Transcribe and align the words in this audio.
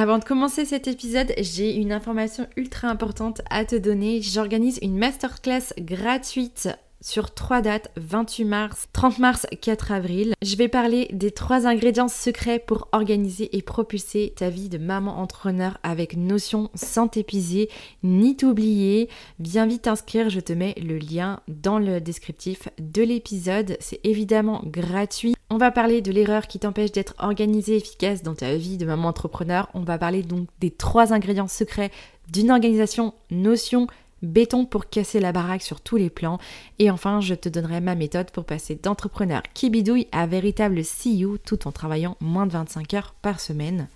Avant 0.00 0.18
de 0.18 0.24
commencer 0.24 0.64
cet 0.64 0.88
épisode, 0.88 1.34
j'ai 1.36 1.76
une 1.76 1.92
information 1.92 2.46
ultra 2.56 2.88
importante 2.88 3.42
à 3.50 3.66
te 3.66 3.76
donner. 3.76 4.22
J'organise 4.22 4.78
une 4.80 4.96
masterclass 4.96 5.74
gratuite 5.76 6.70
sur 7.00 7.32
trois 7.32 7.62
dates, 7.62 7.90
28 7.96 8.44
mars, 8.44 8.88
30 8.92 9.18
mars, 9.18 9.46
4 9.60 9.92
avril. 9.92 10.34
Je 10.42 10.56
vais 10.56 10.68
parler 10.68 11.08
des 11.12 11.30
trois 11.30 11.66
ingrédients 11.66 12.08
secrets 12.08 12.58
pour 12.58 12.88
organiser 12.92 13.56
et 13.56 13.62
propulser 13.62 14.32
ta 14.36 14.50
vie 14.50 14.68
de 14.68 14.78
maman 14.78 15.18
entrepreneur 15.18 15.78
avec 15.82 16.16
notion 16.16 16.70
sans 16.74 17.08
t'épuiser 17.08 17.70
ni 18.02 18.36
t'oublier. 18.36 19.08
Bien 19.38 19.66
vite 19.66 19.82
t'inscrire, 19.82 20.30
je 20.30 20.40
te 20.40 20.52
mets 20.52 20.74
le 20.76 20.98
lien 20.98 21.40
dans 21.48 21.78
le 21.78 22.00
descriptif 22.00 22.68
de 22.78 23.02
l'épisode. 23.02 23.76
C'est 23.80 24.00
évidemment 24.04 24.62
gratuit. 24.64 25.34
On 25.48 25.56
va 25.56 25.70
parler 25.70 26.02
de 26.02 26.12
l'erreur 26.12 26.46
qui 26.46 26.58
t'empêche 26.58 26.92
d'être 26.92 27.14
organisée 27.18 27.74
et 27.74 27.78
efficace 27.78 28.22
dans 28.22 28.34
ta 28.34 28.54
vie 28.54 28.76
de 28.76 28.86
maman 28.86 29.08
entrepreneur. 29.08 29.68
On 29.74 29.82
va 29.82 29.98
parler 29.98 30.22
donc 30.22 30.48
des 30.60 30.70
trois 30.70 31.12
ingrédients 31.12 31.48
secrets 31.48 31.90
d'une 32.30 32.50
organisation, 32.50 33.14
notion, 33.30 33.88
béton 34.22 34.64
pour 34.64 34.88
casser 34.88 35.20
la 35.20 35.32
baraque 35.32 35.62
sur 35.62 35.80
tous 35.80 35.96
les 35.96 36.10
plans. 36.10 36.38
Et 36.78 36.90
enfin, 36.90 37.20
je 37.20 37.34
te 37.34 37.48
donnerai 37.48 37.80
ma 37.80 37.94
méthode 37.94 38.30
pour 38.30 38.44
passer 38.44 38.74
d'entrepreneur 38.74 39.42
qui 39.54 39.70
bidouille 39.70 40.08
à 40.12 40.26
véritable 40.26 40.82
CEO 40.82 41.38
tout 41.38 41.66
en 41.66 41.72
travaillant 41.72 42.16
moins 42.20 42.46
de 42.46 42.52
25 42.52 42.94
heures 42.94 43.14
par 43.22 43.40
semaine. 43.40 43.88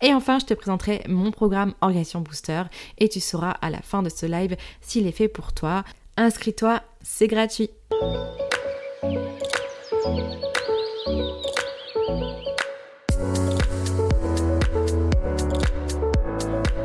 Et 0.00 0.14
enfin, 0.14 0.38
je 0.38 0.46
te 0.46 0.54
présenterai 0.54 1.02
mon 1.08 1.30
programme 1.30 1.74
Organisation 1.80 2.20
Booster 2.20 2.62
et 2.98 3.08
tu 3.08 3.20
sauras 3.20 3.50
à 3.50 3.70
la 3.70 3.82
fin 3.82 4.02
de 4.02 4.08
ce 4.08 4.26
live 4.26 4.56
s'il 4.80 5.06
est 5.06 5.12
fait 5.12 5.28
pour 5.28 5.52
toi. 5.52 5.84
Inscris-toi, 6.16 6.82
c'est 7.02 7.28
gratuit. 7.28 7.70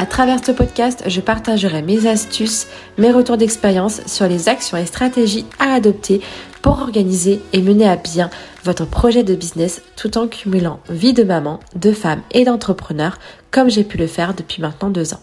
À 0.00 0.06
travers 0.06 0.42
ce 0.42 0.50
podcast, 0.50 1.02
je 1.08 1.20
partagerai 1.20 1.82
mes 1.82 2.06
astuces, 2.06 2.68
mes 2.96 3.12
retours 3.12 3.36
d'expérience 3.36 4.00
sur 4.06 4.26
les 4.26 4.48
actions 4.48 4.78
et 4.78 4.86
stratégies 4.86 5.44
à 5.58 5.74
adopter 5.74 6.22
pour 6.62 6.80
organiser 6.80 7.38
et 7.52 7.60
mener 7.60 7.86
à 7.86 7.96
bien 7.96 8.30
votre 8.64 8.86
projet 8.86 9.24
de 9.24 9.34
business 9.34 9.82
tout 9.96 10.16
en 10.16 10.26
cumulant 10.26 10.80
vie 10.88 11.12
de 11.12 11.22
maman, 11.22 11.60
de 11.74 11.92
femme 11.92 12.22
et 12.30 12.46
d'entrepreneur 12.46 13.18
comme 13.50 13.68
j'ai 13.68 13.84
pu 13.84 13.98
le 13.98 14.06
faire 14.06 14.32
depuis 14.32 14.62
maintenant 14.62 14.88
deux 14.88 15.12
ans. 15.12 15.20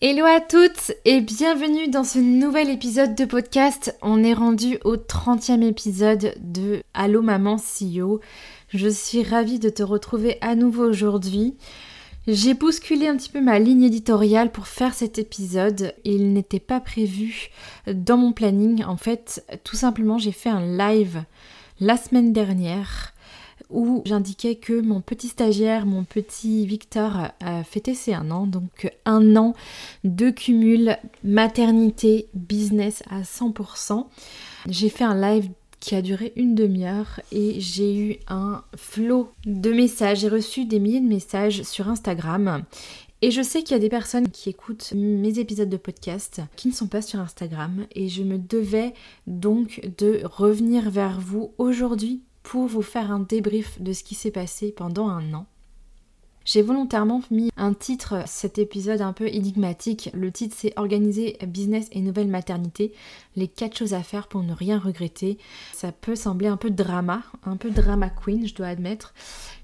Hello 0.00 0.24
à 0.26 0.38
toutes 0.38 0.92
et 1.04 1.20
bienvenue 1.20 1.88
dans 1.88 2.04
ce 2.04 2.20
nouvel 2.20 2.70
épisode 2.70 3.16
de 3.16 3.24
podcast. 3.24 3.98
On 4.00 4.22
est 4.22 4.34
rendu 4.34 4.78
au 4.84 4.94
30e 4.94 5.66
épisode 5.66 6.34
de 6.38 6.84
Allo 6.94 7.20
Maman 7.20 7.56
CEO. 7.56 8.20
Je 8.68 8.88
suis 8.88 9.24
ravie 9.24 9.58
de 9.58 9.70
te 9.70 9.82
retrouver 9.82 10.38
à 10.40 10.54
nouveau 10.54 10.84
aujourd'hui. 10.84 11.56
J'ai 12.26 12.54
bousculé 12.54 13.06
un 13.06 13.18
petit 13.18 13.28
peu 13.28 13.42
ma 13.42 13.58
ligne 13.58 13.82
éditoriale 13.82 14.50
pour 14.50 14.66
faire 14.66 14.94
cet 14.94 15.18
épisode. 15.18 15.94
Il 16.04 16.32
n'était 16.32 16.58
pas 16.58 16.80
prévu 16.80 17.50
dans 17.86 18.16
mon 18.16 18.32
planning. 18.32 18.82
En 18.82 18.96
fait, 18.96 19.44
tout 19.62 19.76
simplement, 19.76 20.16
j'ai 20.16 20.32
fait 20.32 20.48
un 20.48 20.64
live 20.78 21.24
la 21.80 21.98
semaine 21.98 22.32
dernière 22.32 23.12
où 23.68 24.02
j'indiquais 24.06 24.54
que 24.54 24.80
mon 24.80 25.02
petit 25.02 25.28
stagiaire, 25.28 25.84
mon 25.84 26.04
petit 26.04 26.64
Victor, 26.64 27.28
a 27.40 27.62
fêté 27.62 27.94
ses 27.94 28.14
un 28.14 28.30
an. 28.30 28.46
Donc 28.46 28.90
un 29.04 29.36
an 29.36 29.54
de 30.04 30.30
cumul 30.30 30.96
maternité, 31.24 32.28
business 32.32 33.02
à 33.10 33.20
100%. 33.20 34.06
J'ai 34.66 34.88
fait 34.88 35.04
un 35.04 35.20
live 35.20 35.50
qui 35.84 35.94
a 35.94 36.00
duré 36.00 36.32
une 36.36 36.54
demi-heure 36.54 37.20
et 37.30 37.60
j'ai 37.60 37.94
eu 37.94 38.16
un 38.26 38.64
flot 38.74 39.30
de 39.44 39.70
messages. 39.70 40.20
J'ai 40.20 40.30
reçu 40.30 40.64
des 40.64 40.80
milliers 40.80 41.02
de 41.02 41.06
messages 41.06 41.62
sur 41.62 41.90
Instagram. 41.90 42.64
Et 43.20 43.30
je 43.30 43.42
sais 43.42 43.62
qu'il 43.62 43.72
y 43.72 43.76
a 43.76 43.80
des 43.80 43.90
personnes 43.90 44.30
qui 44.30 44.48
écoutent 44.48 44.94
mes 44.96 45.38
épisodes 45.38 45.68
de 45.68 45.76
podcast 45.76 46.40
qui 46.56 46.68
ne 46.68 46.72
sont 46.72 46.86
pas 46.86 47.02
sur 47.02 47.20
Instagram 47.20 47.86
et 47.94 48.08
je 48.08 48.22
me 48.22 48.38
devais 48.38 48.94
donc 49.26 49.86
de 49.98 50.22
revenir 50.24 50.88
vers 50.88 51.20
vous 51.20 51.52
aujourd'hui 51.58 52.22
pour 52.42 52.66
vous 52.66 52.80
faire 52.80 53.10
un 53.10 53.20
débrief 53.20 53.78
de 53.82 53.92
ce 53.92 54.04
qui 54.04 54.14
s'est 54.14 54.30
passé 54.30 54.72
pendant 54.72 55.08
un 55.08 55.34
an. 55.34 55.44
J'ai 56.44 56.60
volontairement 56.60 57.22
mis 57.30 57.50
un 57.56 57.72
titre, 57.72 58.22
cet 58.26 58.58
épisode 58.58 59.00
un 59.00 59.14
peu 59.14 59.28
énigmatique. 59.28 60.10
Le 60.12 60.30
titre 60.30 60.54
c'est 60.58 60.74
Organiser 60.76 61.38
business 61.46 61.86
et 61.90 62.02
nouvelle 62.02 62.28
maternité, 62.28 62.92
les 63.34 63.48
quatre 63.48 63.78
choses 63.78 63.94
à 63.94 64.02
faire 64.02 64.28
pour 64.28 64.42
ne 64.42 64.52
rien 64.52 64.78
regretter. 64.78 65.38
Ça 65.72 65.90
peut 65.90 66.16
sembler 66.16 66.48
un 66.48 66.58
peu 66.58 66.70
drama, 66.70 67.22
un 67.44 67.56
peu 67.56 67.70
drama 67.70 68.10
queen, 68.10 68.46
je 68.46 68.54
dois 68.54 68.66
admettre. 68.66 69.14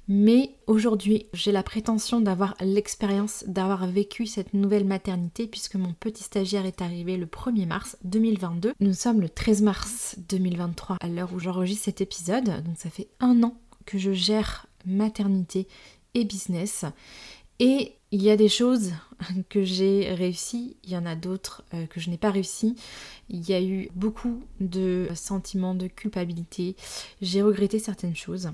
Mais 0.09 0.57
aujourd'hui, 0.67 1.27
j'ai 1.35 1.53
la 1.53 1.63
prétention 1.63 2.21
d'avoir 2.21 2.57
l'expérience, 2.61 3.45
d'avoir 3.47 3.87
vécu 3.87 4.27
cette 4.27 4.55
nouvelle 4.55 4.87
maternité 4.87 5.47
puisque 5.47 5.77
mon 5.77 5.93
petit 5.93 6.25
stagiaire 6.25 6.65
est 6.65 6.81
arrivé 6.81 7.19
le 7.19 7.27
1er 7.27 7.67
mars 7.67 7.99
2022. 8.05 8.73
Nous 8.81 8.95
sommes 8.95 9.21
le 9.21 9.29
13 9.29 9.63
mars 9.63 10.17
2023 10.31 10.97
à 10.99 11.09
l'heure 11.09 11.33
où 11.35 11.39
j'enregistre 11.39 11.85
cet 11.85 12.01
épisode, 12.01 12.45
donc 12.45 12.77
ça 12.77 12.89
fait 12.89 13.09
un 13.21 13.43
an 13.43 13.55
que 13.85 13.99
je 13.99 14.13
gère 14.13 14.67
maternité 14.87 15.69
et 16.15 16.25
business. 16.25 16.85
Et 17.59 17.97
il 18.11 18.23
y 18.23 18.31
a 18.31 18.37
des 18.37 18.49
choses 18.49 18.93
que 19.49 19.63
j'ai 19.63 20.13
réussi, 20.15 20.77
il 20.85 20.91
y 20.91 20.97
en 20.97 21.07
a 21.07 21.15
d'autres 21.15 21.63
euh, 21.75 21.87
que 21.87 22.01
je 22.01 22.11
n'ai 22.11 22.19
pas 22.19 22.31
réussi. 22.31 22.75
Il 23.29 23.49
y 23.49 23.53
a 23.53 23.63
eu 23.63 23.89
beaucoup 23.95 24.43
de 24.61 25.09
sentiments 25.15 25.75
de 25.75 25.87
culpabilité, 25.87 26.75
j'ai 27.21 27.43
regretté 27.43 27.79
certaines 27.79 28.17
choses. 28.17 28.51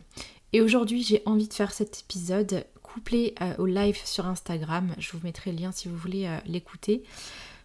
Et 0.53 0.61
aujourd'hui, 0.61 1.03
j'ai 1.03 1.23
envie 1.27 1.49
de 1.49 1.55
faire 1.55 1.73
cet 1.73 2.01
épisode 2.01 2.65
couplé 2.83 3.35
euh, 3.41 3.55
au 3.59 3.67
live 3.67 3.99
sur 4.05 4.27
Instagram. 4.27 4.95
Je 4.99 5.13
vous 5.13 5.21
mettrai 5.23 5.53
le 5.53 5.59
lien 5.59 5.73
si 5.73 5.89
vous 5.89 5.97
voulez 5.97 6.27
euh, 6.27 6.39
l'écouter. 6.47 7.03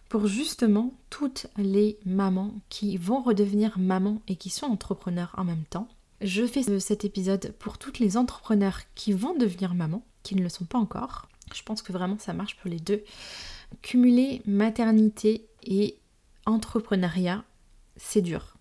Pour 0.08 0.26
justement 0.26 0.92
toutes 1.08 1.46
les 1.56 1.98
mamans 2.04 2.54
qui 2.68 2.98
vont 2.98 3.22
redevenir 3.22 3.78
mamans 3.78 4.20
et 4.28 4.36
qui 4.36 4.50
sont 4.50 4.66
entrepreneurs 4.66 5.34
en 5.38 5.44
même 5.44 5.64
temps. 5.70 5.88
Je 6.22 6.46
fais 6.46 6.62
cet 6.78 7.04
épisode 7.04 7.52
pour 7.58 7.78
toutes 7.78 7.98
les 7.98 8.16
entrepreneurs 8.16 8.82
qui 8.94 9.12
vont 9.12 9.36
devenir 9.36 9.74
maman, 9.74 10.04
qui 10.22 10.36
ne 10.36 10.42
le 10.42 10.48
sont 10.48 10.64
pas 10.64 10.78
encore. 10.78 11.26
Je 11.52 11.62
pense 11.64 11.82
que 11.82 11.92
vraiment 11.92 12.16
ça 12.18 12.32
marche 12.32 12.56
pour 12.56 12.70
les 12.70 12.78
deux. 12.78 13.02
Cumuler 13.80 14.40
maternité 14.46 15.48
et 15.64 15.98
entrepreneuriat, 16.46 17.42
c'est 17.96 18.22
dur. 18.22 18.56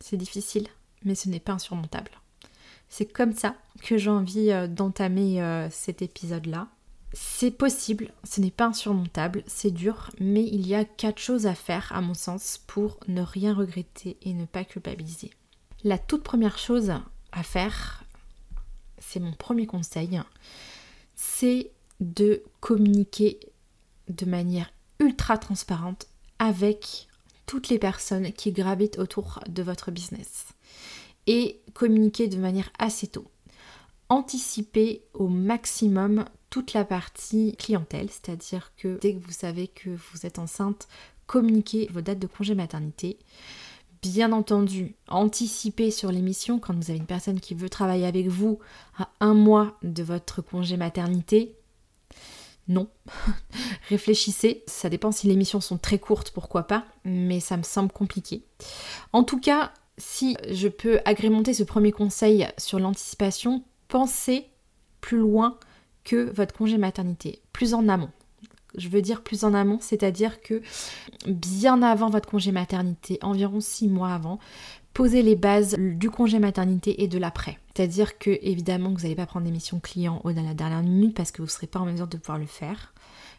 C'est 0.00 0.16
difficile, 0.16 0.66
mais 1.04 1.14
ce 1.14 1.28
n'est 1.28 1.38
pas 1.38 1.52
insurmontable. 1.52 2.10
C'est 2.88 3.06
comme 3.06 3.34
ça 3.34 3.54
que 3.84 3.96
j'ai 3.96 4.10
envie 4.10 4.50
euh, 4.50 4.66
d'entamer 4.66 5.40
euh, 5.40 5.70
cet 5.70 6.02
épisode-là. 6.02 6.66
C'est 7.12 7.52
possible, 7.52 8.12
ce 8.24 8.40
n'est 8.40 8.50
pas 8.50 8.66
insurmontable, 8.66 9.44
c'est 9.46 9.70
dur, 9.70 10.10
mais 10.18 10.44
il 10.44 10.66
y 10.66 10.74
a 10.74 10.84
quatre 10.84 11.20
choses 11.20 11.46
à 11.46 11.54
faire, 11.54 11.92
à 11.94 12.00
mon 12.00 12.14
sens, 12.14 12.60
pour 12.66 12.98
ne 13.06 13.22
rien 13.22 13.54
regretter 13.54 14.16
et 14.22 14.32
ne 14.32 14.44
pas 14.44 14.64
culpabiliser. 14.64 15.30
La 15.82 15.96
toute 15.96 16.22
première 16.22 16.58
chose 16.58 16.92
à 17.32 17.42
faire, 17.42 18.04
c'est 18.98 19.20
mon 19.20 19.32
premier 19.32 19.66
conseil, 19.66 20.20
c'est 21.14 21.70
de 22.00 22.42
communiquer 22.60 23.40
de 24.08 24.26
manière 24.26 24.72
ultra 24.98 25.38
transparente 25.38 26.06
avec 26.38 27.08
toutes 27.46 27.68
les 27.68 27.78
personnes 27.78 28.32
qui 28.32 28.52
gravitent 28.52 28.98
autour 28.98 29.40
de 29.48 29.62
votre 29.62 29.90
business. 29.90 30.48
Et 31.26 31.60
communiquer 31.74 32.28
de 32.28 32.38
manière 32.38 32.70
assez 32.78 33.06
tôt. 33.06 33.26
Anticiper 34.08 35.02
au 35.14 35.28
maximum 35.28 36.24
toute 36.50 36.72
la 36.74 36.84
partie 36.84 37.56
clientèle, 37.56 38.10
c'est-à-dire 38.10 38.72
que 38.76 38.98
dès 39.00 39.14
que 39.14 39.24
vous 39.24 39.32
savez 39.32 39.68
que 39.68 39.90
vous 39.90 40.26
êtes 40.26 40.38
enceinte, 40.38 40.88
communiquez 41.26 41.88
vos 41.92 42.00
dates 42.00 42.18
de 42.18 42.26
congé 42.26 42.54
maternité. 42.54 43.18
Bien 44.02 44.32
entendu, 44.32 44.96
anticiper 45.08 45.90
sur 45.90 46.10
l'émission 46.10 46.58
quand 46.58 46.74
vous 46.74 46.90
avez 46.90 46.98
une 46.98 47.06
personne 47.06 47.38
qui 47.38 47.54
veut 47.54 47.68
travailler 47.68 48.06
avec 48.06 48.28
vous 48.28 48.58
à 48.98 49.10
un 49.20 49.34
mois 49.34 49.76
de 49.82 50.02
votre 50.02 50.40
congé 50.40 50.78
maternité. 50.78 51.54
Non. 52.66 52.88
Réfléchissez. 53.90 54.62
Ça 54.66 54.88
dépend 54.88 55.12
si 55.12 55.26
les 55.26 55.36
missions 55.36 55.60
sont 55.60 55.76
très 55.76 55.98
courtes, 55.98 56.30
pourquoi 56.30 56.62
pas, 56.62 56.86
mais 57.04 57.40
ça 57.40 57.58
me 57.58 57.62
semble 57.62 57.92
compliqué. 57.92 58.42
En 59.12 59.22
tout 59.22 59.38
cas, 59.38 59.70
si 59.98 60.36
je 60.48 60.68
peux 60.68 61.00
agrémenter 61.04 61.52
ce 61.52 61.64
premier 61.64 61.92
conseil 61.92 62.48
sur 62.56 62.78
l'anticipation, 62.78 63.64
pensez 63.88 64.46
plus 65.02 65.18
loin 65.18 65.58
que 66.04 66.32
votre 66.34 66.54
congé 66.54 66.78
maternité, 66.78 67.42
plus 67.52 67.74
en 67.74 67.86
amont. 67.88 68.10
Je 68.76 68.88
veux 68.88 69.02
dire 69.02 69.22
plus 69.22 69.44
en 69.44 69.54
amont, 69.54 69.78
c'est-à-dire 69.80 70.40
que 70.40 70.62
bien 71.26 71.82
avant 71.82 72.10
votre 72.10 72.28
congé 72.28 72.52
maternité, 72.52 73.18
environ 73.22 73.60
six 73.60 73.88
mois 73.88 74.12
avant, 74.12 74.38
posez 74.94 75.22
les 75.22 75.36
bases 75.36 75.76
du 75.78 76.10
congé 76.10 76.38
maternité 76.38 77.02
et 77.02 77.08
de 77.08 77.18
l'après. 77.18 77.58
C'est-à-dire 77.74 78.18
que 78.18 78.38
évidemment 78.42 78.90
vous 78.90 79.02
n'allez 79.02 79.14
pas 79.14 79.26
prendre 79.26 79.46
des 79.46 79.52
missions 79.52 79.80
clients 79.80 80.20
au 80.24 80.32
dans 80.32 80.42
la 80.42 80.54
dernière 80.54 80.82
minute 80.82 81.14
parce 81.14 81.30
que 81.30 81.38
vous 81.42 81.46
ne 81.46 81.52
serez 81.52 81.66
pas 81.66 81.80
en 81.80 81.86
mesure 81.86 82.08
de 82.08 82.16
pouvoir 82.16 82.38
le 82.38 82.46
faire. 82.46 82.92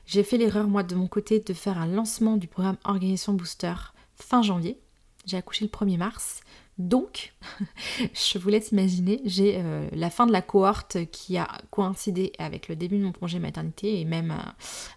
J'ai 0.06 0.24
fait 0.24 0.38
l'erreur 0.38 0.68
moi 0.68 0.84
de 0.84 0.96
mon 0.96 1.08
côté 1.08 1.40
de 1.40 1.54
faire 1.54 1.78
un 1.78 1.86
lancement 1.86 2.38
du 2.38 2.48
programme 2.48 2.78
Organisation 2.84 3.34
Booster 3.34 3.74
fin 4.16 4.42
janvier. 4.42 4.80
J'ai 5.26 5.38
accouché 5.38 5.66
le 5.66 5.70
1er 5.70 5.98
mars. 5.98 6.42
Donc, 6.88 7.34
je 8.14 8.38
vous 8.38 8.50
laisse 8.50 8.72
imaginer, 8.72 9.22
j'ai 9.24 9.56
euh, 9.58 9.88
la 9.92 10.10
fin 10.10 10.26
de 10.26 10.32
la 10.32 10.42
cohorte 10.42 10.98
qui 11.12 11.38
a 11.38 11.48
coïncidé 11.70 12.34
avec 12.40 12.68
le 12.68 12.76
début 12.76 12.98
de 12.98 13.04
mon 13.04 13.12
congé 13.12 13.40
maternité 13.40 14.00
et 14.00 14.06
même 14.06 14.32
euh, 14.32 14.52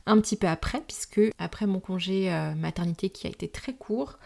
un 0.06 0.18
petit 0.20 0.36
peu 0.36 0.46
après, 0.46 0.80
puisque 0.86 1.20
après 1.38 1.66
mon 1.66 1.80
congé 1.80 2.32
euh, 2.32 2.54
maternité 2.54 3.10
qui 3.10 3.26
a 3.26 3.30
été 3.30 3.48
très 3.48 3.74
court, 3.74 4.18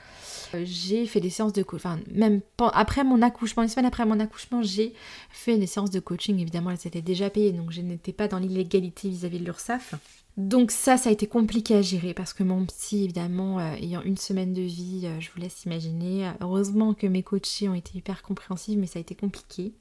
j'ai 0.62 1.06
fait 1.06 1.20
des 1.20 1.30
séances 1.30 1.52
de 1.52 1.62
coaching, 1.62 1.90
enfin 1.90 2.00
même 2.12 2.40
après 2.72 3.04
mon 3.04 3.22
accouchement, 3.22 3.62
une 3.62 3.68
semaine 3.68 3.86
après 3.86 4.06
mon 4.06 4.20
accouchement, 4.20 4.62
j'ai 4.62 4.94
fait 5.30 5.58
des 5.58 5.66
séances 5.66 5.90
de 5.90 6.00
coaching, 6.00 6.38
évidemment 6.38 6.70
elles 6.70 6.86
étaient 6.86 7.02
déjà 7.02 7.28
payées, 7.28 7.52
donc 7.52 7.70
je 7.72 7.80
n'étais 7.80 8.12
pas 8.12 8.28
dans 8.28 8.38
l'illégalité 8.38 9.08
vis-à-vis 9.08 9.40
de 9.40 9.44
l'URSSAF. 9.44 9.94
Donc 10.38 10.70
ça, 10.70 10.96
ça 10.96 11.08
a 11.08 11.12
été 11.12 11.26
compliqué 11.26 11.74
à 11.74 11.82
gérer 11.82 12.14
parce 12.14 12.32
que 12.32 12.44
mon 12.44 12.64
psy, 12.66 13.02
évidemment, 13.02 13.58
euh, 13.58 13.74
ayant 13.74 14.02
une 14.02 14.16
semaine 14.16 14.52
de 14.52 14.62
vie, 14.62 15.02
euh, 15.02 15.18
je 15.18 15.30
vous 15.32 15.40
laisse 15.40 15.64
imaginer. 15.64 16.30
Heureusement 16.40 16.94
que 16.94 17.08
mes 17.08 17.24
coachés 17.24 17.68
ont 17.68 17.74
été 17.74 17.98
hyper 17.98 18.22
compréhensifs, 18.22 18.78
mais 18.78 18.86
ça 18.86 19.00
a 19.00 19.02
été 19.02 19.16
compliqué. 19.16 19.72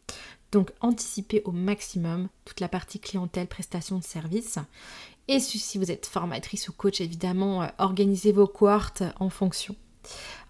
Donc 0.52 0.72
anticiper 0.82 1.44
au 1.46 1.52
maximum 1.52 2.28
toute 2.44 2.60
la 2.60 2.70
partie 2.70 3.00
clientèle, 3.00 3.46
prestation 3.46 4.00
de 4.00 4.04
service. 4.04 4.58
Et 5.28 5.40
si 5.40 5.78
vous 5.78 5.92
êtes 5.92 6.08
formatrice 6.08 6.70
ou 6.70 6.74
coach, 6.74 7.02
évidemment, 7.02 7.62
euh, 7.62 7.68
organisez 7.78 8.32
vos 8.32 8.48
cohortes 8.48 9.04
en 9.20 9.30
fonction 9.30 9.76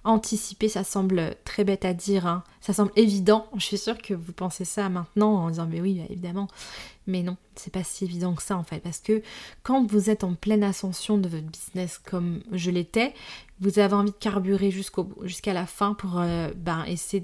anticiper, 0.04 0.70
ça 0.70 0.84
semble 0.84 1.36
très 1.44 1.64
bête 1.64 1.84
à 1.84 1.94
dire, 1.94 2.26
hein. 2.26 2.44
ça 2.62 2.74
semble 2.74 2.92
évident. 2.96 3.48
Je 3.58 3.66
suis 3.66 3.78
sûre 3.78 3.98
que 3.98 4.14
vous 4.14 4.32
pensez 4.32 4.66
ça 4.66 4.88
maintenant 4.90 5.34
en 5.34 5.50
disant 5.50 5.68
mais 5.70 5.82
oui, 5.82 6.02
évidemment. 6.10 6.48
Mais 7.08 7.24
non, 7.24 7.38
c'est 7.56 7.72
pas 7.72 7.84
si 7.84 8.04
évident 8.04 8.34
que 8.34 8.44
ça 8.44 8.58
en 8.58 8.64
fait, 8.64 8.80
parce 8.80 9.00
que 9.00 9.22
quand 9.64 9.86
vous 9.86 10.10
êtes 10.10 10.24
en 10.24 10.34
pleine 10.34 10.64
ascension 10.64 11.18
de 11.18 11.30
votre 11.30 11.46
business 11.46 11.98
comme 11.98 12.42
je 12.52 12.70
l'étais, 12.70 13.14
vous 13.60 13.80
avez 13.80 13.94
envie 13.94 14.12
de 14.12 14.16
carburer 14.16 14.72
jusqu'à 14.72 15.54
la 15.54 15.66
fin 15.66 15.94
pour 15.94 16.20
euh, 16.20 16.52
ben, 16.56 16.84
essayer 16.86 17.22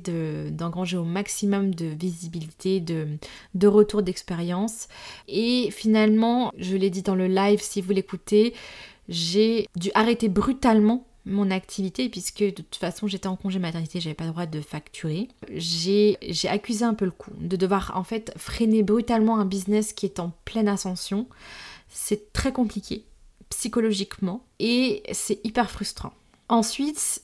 d'engranger 0.52 0.98
au 0.98 1.04
maximum 1.04 1.76
de 1.76 1.86
visibilité, 1.86 2.80
de, 2.80 3.08
de 3.56 3.68
retour 3.68 4.04
d'expérience. 4.04 4.88
Et 5.28 5.70
finalement, 5.72 6.52
je 6.58 6.76
l'ai 6.76 6.90
dit 6.90 7.02
dans 7.02 7.16
le 7.16 7.28
live, 7.28 7.62
si 7.62 7.82
vous 7.82 7.92
l'écoutez, 7.92 8.54
j'ai 9.10 9.68
dû 9.76 9.92
arrêter 9.94 10.30
brutalement 10.30 11.06
mon 11.26 11.52
activité 11.52 12.10
puisque 12.10 12.44
de 12.44 12.50
toute 12.50 12.76
façon 12.76 13.08
j'étais 13.08 13.28
en 13.28 13.36
congé 13.36 13.60
maternité, 13.60 14.00
j'avais 14.00 14.16
pas 14.16 14.26
le 14.26 14.32
droit 14.32 14.46
de 14.46 14.62
facturer. 14.62 15.30
J'ai 15.50 16.18
accusé 16.50 16.86
un 16.86 16.94
peu 16.94 17.06
le 17.06 17.12
coup 17.12 17.32
de 17.38 17.56
devoir 17.56 17.94
en 17.96 18.04
fait 18.04 18.34
freiner 18.38 18.84
brutalement 18.84 19.40
un 19.40 19.46
business 19.46 19.94
qui 19.94 20.06
est 20.06 20.20
en 20.20 20.34
pleine 20.46 20.68
ascension. 20.68 21.28
C'est 21.90 22.34
très 22.34 22.52
compliqué 22.52 23.06
psychologiquement 23.50 24.46
et 24.60 25.04
c'est 25.12 25.40
hyper 25.46 25.70
frustrant. 25.70 26.14
Ensuite, 26.50 27.24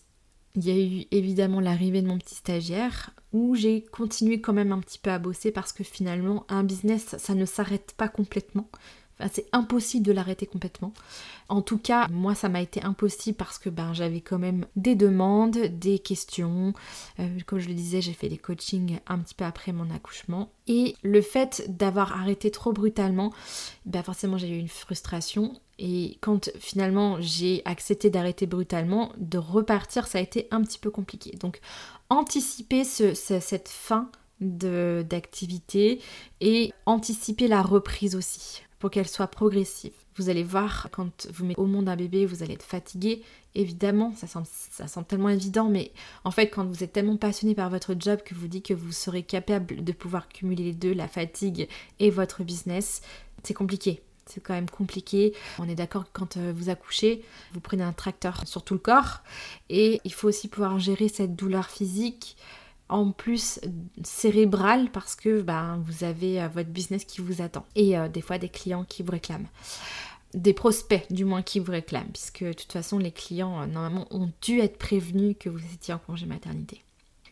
il 0.55 0.65
y 0.65 0.71
a 0.71 0.77
eu 0.77 1.05
évidemment 1.11 1.59
l'arrivée 1.59 2.01
de 2.01 2.07
mon 2.07 2.17
petit 2.17 2.35
stagiaire 2.35 3.11
où 3.33 3.55
j'ai 3.55 3.81
continué 3.91 4.41
quand 4.41 4.53
même 4.53 4.71
un 4.71 4.79
petit 4.79 4.99
peu 4.99 5.11
à 5.11 5.19
bosser 5.19 5.51
parce 5.51 5.73
que 5.73 5.83
finalement 5.83 6.45
un 6.49 6.63
business 6.63 7.15
ça 7.17 7.35
ne 7.35 7.45
s'arrête 7.45 7.93
pas 7.95 8.07
complètement 8.07 8.67
c'est 9.27 9.47
impossible 9.51 10.05
de 10.05 10.11
l'arrêter 10.11 10.45
complètement. 10.45 10.93
En 11.49 11.61
tout 11.61 11.77
cas, 11.77 12.07
moi, 12.09 12.35
ça 12.35 12.47
m'a 12.47 12.61
été 12.61 12.83
impossible 12.83 13.35
parce 13.35 13.57
que 13.57 13.69
ben, 13.69 13.93
j'avais 13.93 14.21
quand 14.21 14.39
même 14.39 14.65
des 14.75 14.95
demandes, 14.95 15.57
des 15.57 15.99
questions. 15.99 16.73
Euh, 17.19 17.27
comme 17.45 17.59
je 17.59 17.67
le 17.67 17.73
disais, 17.73 18.01
j'ai 18.01 18.13
fait 18.13 18.29
des 18.29 18.37
coachings 18.37 18.99
un 19.07 19.19
petit 19.19 19.33
peu 19.33 19.45
après 19.45 19.73
mon 19.73 19.89
accouchement. 19.89 20.51
Et 20.67 20.95
le 21.01 21.21
fait 21.21 21.65
d'avoir 21.67 22.13
arrêté 22.13 22.51
trop 22.51 22.71
brutalement, 22.71 23.33
ben, 23.85 24.03
forcément, 24.03 24.37
j'ai 24.37 24.49
eu 24.49 24.59
une 24.59 24.67
frustration. 24.67 25.59
Et 25.79 26.17
quand 26.21 26.51
finalement 26.59 27.21
j'ai 27.21 27.61
accepté 27.65 28.09
d'arrêter 28.09 28.45
brutalement, 28.45 29.13
de 29.17 29.37
repartir, 29.37 30.07
ça 30.07 30.17
a 30.17 30.21
été 30.21 30.47
un 30.51 30.61
petit 30.61 30.77
peu 30.77 30.91
compliqué. 30.91 31.31
Donc, 31.39 31.61
anticiper 32.09 32.83
cette 32.83 33.69
fin 33.69 34.11
d'activité 34.41 35.99
et 36.39 36.73
anticiper 36.85 37.47
la 37.47 37.61
reprise 37.61 38.15
aussi 38.15 38.61
pour 38.79 38.89
qu'elle 38.89 39.07
soit 39.07 39.27
progressive. 39.27 39.93
Vous 40.15 40.29
allez 40.29 40.43
voir, 40.43 40.87
quand 40.91 41.27
vous 41.31 41.45
mettez 41.45 41.59
au 41.59 41.65
monde 41.65 41.87
un 41.89 41.95
bébé, 41.95 42.25
vous 42.25 42.43
allez 42.43 42.53
être 42.53 42.63
fatigué. 42.63 43.21
Évidemment, 43.55 44.13
ça 44.15 44.27
semble, 44.27 44.47
ça 44.49 44.87
semble 44.87 45.05
tellement 45.05 45.29
évident, 45.29 45.69
mais 45.69 45.91
en 46.23 46.31
fait, 46.31 46.47
quand 46.47 46.65
vous 46.65 46.83
êtes 46.83 46.93
tellement 46.93 47.17
passionné 47.17 47.55
par 47.55 47.69
votre 47.69 47.95
job 47.97 48.21
que 48.23 48.33
vous 48.33 48.47
dites 48.47 48.65
que 48.65 48.73
vous 48.73 48.91
serez 48.91 49.23
capable 49.23 49.83
de 49.83 49.91
pouvoir 49.91 50.27
cumuler 50.29 50.63
les 50.63 50.73
deux, 50.73 50.93
la 50.93 51.07
fatigue 51.07 51.67
et 51.99 52.09
votre 52.09 52.43
business, 52.43 53.01
c'est 53.43 53.53
compliqué. 53.53 54.01
C'est 54.25 54.41
quand 54.41 54.53
même 54.53 54.69
compliqué. 54.69 55.33
On 55.57 55.67
est 55.67 55.75
d'accord 55.75 56.03
que 56.03 56.09
quand 56.13 56.37
euh, 56.37 56.53
vous 56.55 56.69
accouchez, 56.69 57.23
vous 57.53 57.59
prenez 57.59 57.83
un 57.83 57.93
tracteur 57.93 58.47
sur 58.47 58.63
tout 58.63 58.75
le 58.75 58.79
corps 58.79 59.21
et 59.69 59.99
il 60.03 60.13
faut 60.13 60.27
aussi 60.27 60.47
pouvoir 60.47 60.77
gérer 60.79 61.07
cette 61.07 61.35
douleur 61.35 61.67
physique 61.67 62.37
en 62.89 63.11
plus 63.11 63.59
cérébral 64.03 64.91
parce 64.91 65.15
que 65.15 65.41
ben, 65.41 65.81
vous 65.85 66.03
avez 66.03 66.41
euh, 66.41 66.47
votre 66.47 66.69
business 66.69 67.05
qui 67.05 67.21
vous 67.21 67.41
attend 67.41 67.65
et 67.75 67.97
euh, 67.97 68.09
des 68.09 68.21
fois 68.21 68.37
des 68.37 68.49
clients 68.49 68.83
qui 68.83 69.03
vous 69.03 69.11
réclament. 69.11 69.47
Des 70.33 70.53
prospects 70.53 71.05
du 71.11 71.25
moins 71.25 71.41
qui 71.41 71.59
vous 71.59 71.71
réclament 71.71 72.09
puisque 72.11 72.43
de 72.43 72.53
toute 72.53 72.71
façon 72.71 72.97
les 72.97 73.11
clients 73.11 73.61
euh, 73.61 73.65
normalement 73.67 74.07
ont 74.11 74.31
dû 74.41 74.59
être 74.59 74.77
prévenus 74.77 75.35
que 75.39 75.49
vous 75.49 75.61
étiez 75.73 75.93
en 75.93 75.99
congé 75.99 76.25
maternité. 76.25 76.83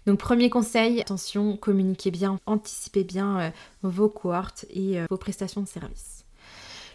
Donc 0.06 0.20
premier 0.20 0.50
conseil, 0.50 1.02
attention, 1.02 1.58
communiquez 1.58 2.12
bien, 2.12 2.40
anticipez 2.46 3.04
bien 3.04 3.52
vos 3.84 4.08
cohortes 4.08 4.66
et 4.70 5.02
vos 5.10 5.18
prestations 5.18 5.60
de 5.60 5.68
service. 5.68 6.24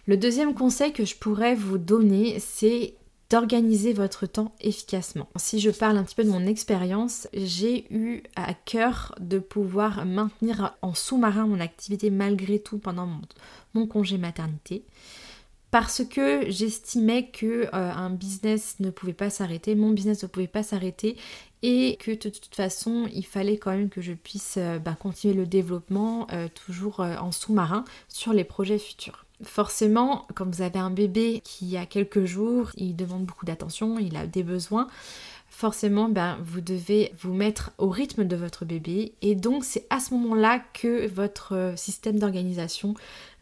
Le 0.07 0.17
deuxième 0.17 0.55
conseil 0.55 0.95
que 0.95 1.05
je 1.05 1.15
pourrais 1.15 1.55
vous 1.55 1.77
donner, 1.77 2.41
c'est 2.41 2.95
d'organiser 3.33 3.95
votre 3.95 4.27
temps 4.27 4.55
efficacement. 4.61 5.27
Si 5.37 5.59
je 5.59 5.71
parle 5.71 5.97
un 5.97 6.05
petit 6.05 6.15
peu 6.15 6.23
de 6.23 6.29
mon 6.29 6.45
expérience, 6.45 7.29
j'ai 7.33 7.87
eu 7.91 8.25
à 8.37 8.53
cœur 8.53 9.15
de 9.21 9.39
pouvoir 9.39 10.05
maintenir 10.05 10.77
en 10.83 10.93
sous-marin 10.93 11.47
mon 11.47 11.59
activité 11.59 12.11
malgré 12.11 12.59
tout 12.59 12.77
pendant 12.77 13.09
mon, 13.73 13.87
congé 13.87 14.19
maternité 14.19 14.85
parce 15.71 16.05
que 16.05 16.45
j'estimais 16.51 17.31
que 17.31 17.65
euh, 17.65 17.69
un 17.73 18.11
business 18.11 18.77
ne 18.81 18.91
pouvait 18.91 19.15
pas 19.15 19.31
s'arrêter, 19.31 19.75
mon 19.75 19.93
business 19.93 20.23
ne 20.25 20.29
pouvait 20.29 20.47
pas 20.47 20.63
s'arrêter 20.63 21.17
et 21.63 21.97
que 22.01 22.11
de 22.11 22.29
toute 22.29 22.55
façon 22.55 23.09
il 23.15 23.25
fallait 23.25 23.57
quand 23.57 23.71
même 23.71 23.89
que 23.89 24.03
je 24.03 24.13
puisse 24.13 24.57
euh, 24.59 24.79
bah, 24.79 24.95
continuer 25.01 25.35
le 25.35 25.47
développement 25.47 26.27
euh, 26.33 26.49
toujours 26.49 27.01
en 27.01 27.33
sous-marin 27.33 27.85
sur 28.09 28.35
les 28.35 28.45
projets 28.45 28.79
futurs. 28.79 29.25
Forcément, 29.45 30.27
quand 30.35 30.47
vous 30.47 30.63
avez 30.63 30.79
un 30.79 30.91
bébé 30.91 31.41
qui 31.45 31.77
a 31.77 31.87
quelques 31.87 32.25
jours, 32.25 32.71
il 32.77 32.95
demande 32.95 33.25
beaucoup 33.25 33.45
d'attention, 33.45 33.99
il 33.99 34.17
a 34.17 34.27
des 34.27 34.43
besoins, 34.43 34.87
forcément, 35.53 36.09
ben, 36.09 36.39
vous 36.43 36.61
devez 36.61 37.13
vous 37.21 37.35
mettre 37.35 37.73
au 37.79 37.89
rythme 37.89 38.25
de 38.25 38.37
votre 38.37 38.65
bébé. 38.65 39.15
Et 39.21 39.35
donc, 39.35 39.65
c'est 39.65 39.87
à 39.91 40.01
ce 40.01 40.15
moment-là 40.15 40.61
que 40.73 41.07
votre 41.09 41.55
euh, 41.55 41.77
système 41.77 42.19
d'organisation 42.19 42.95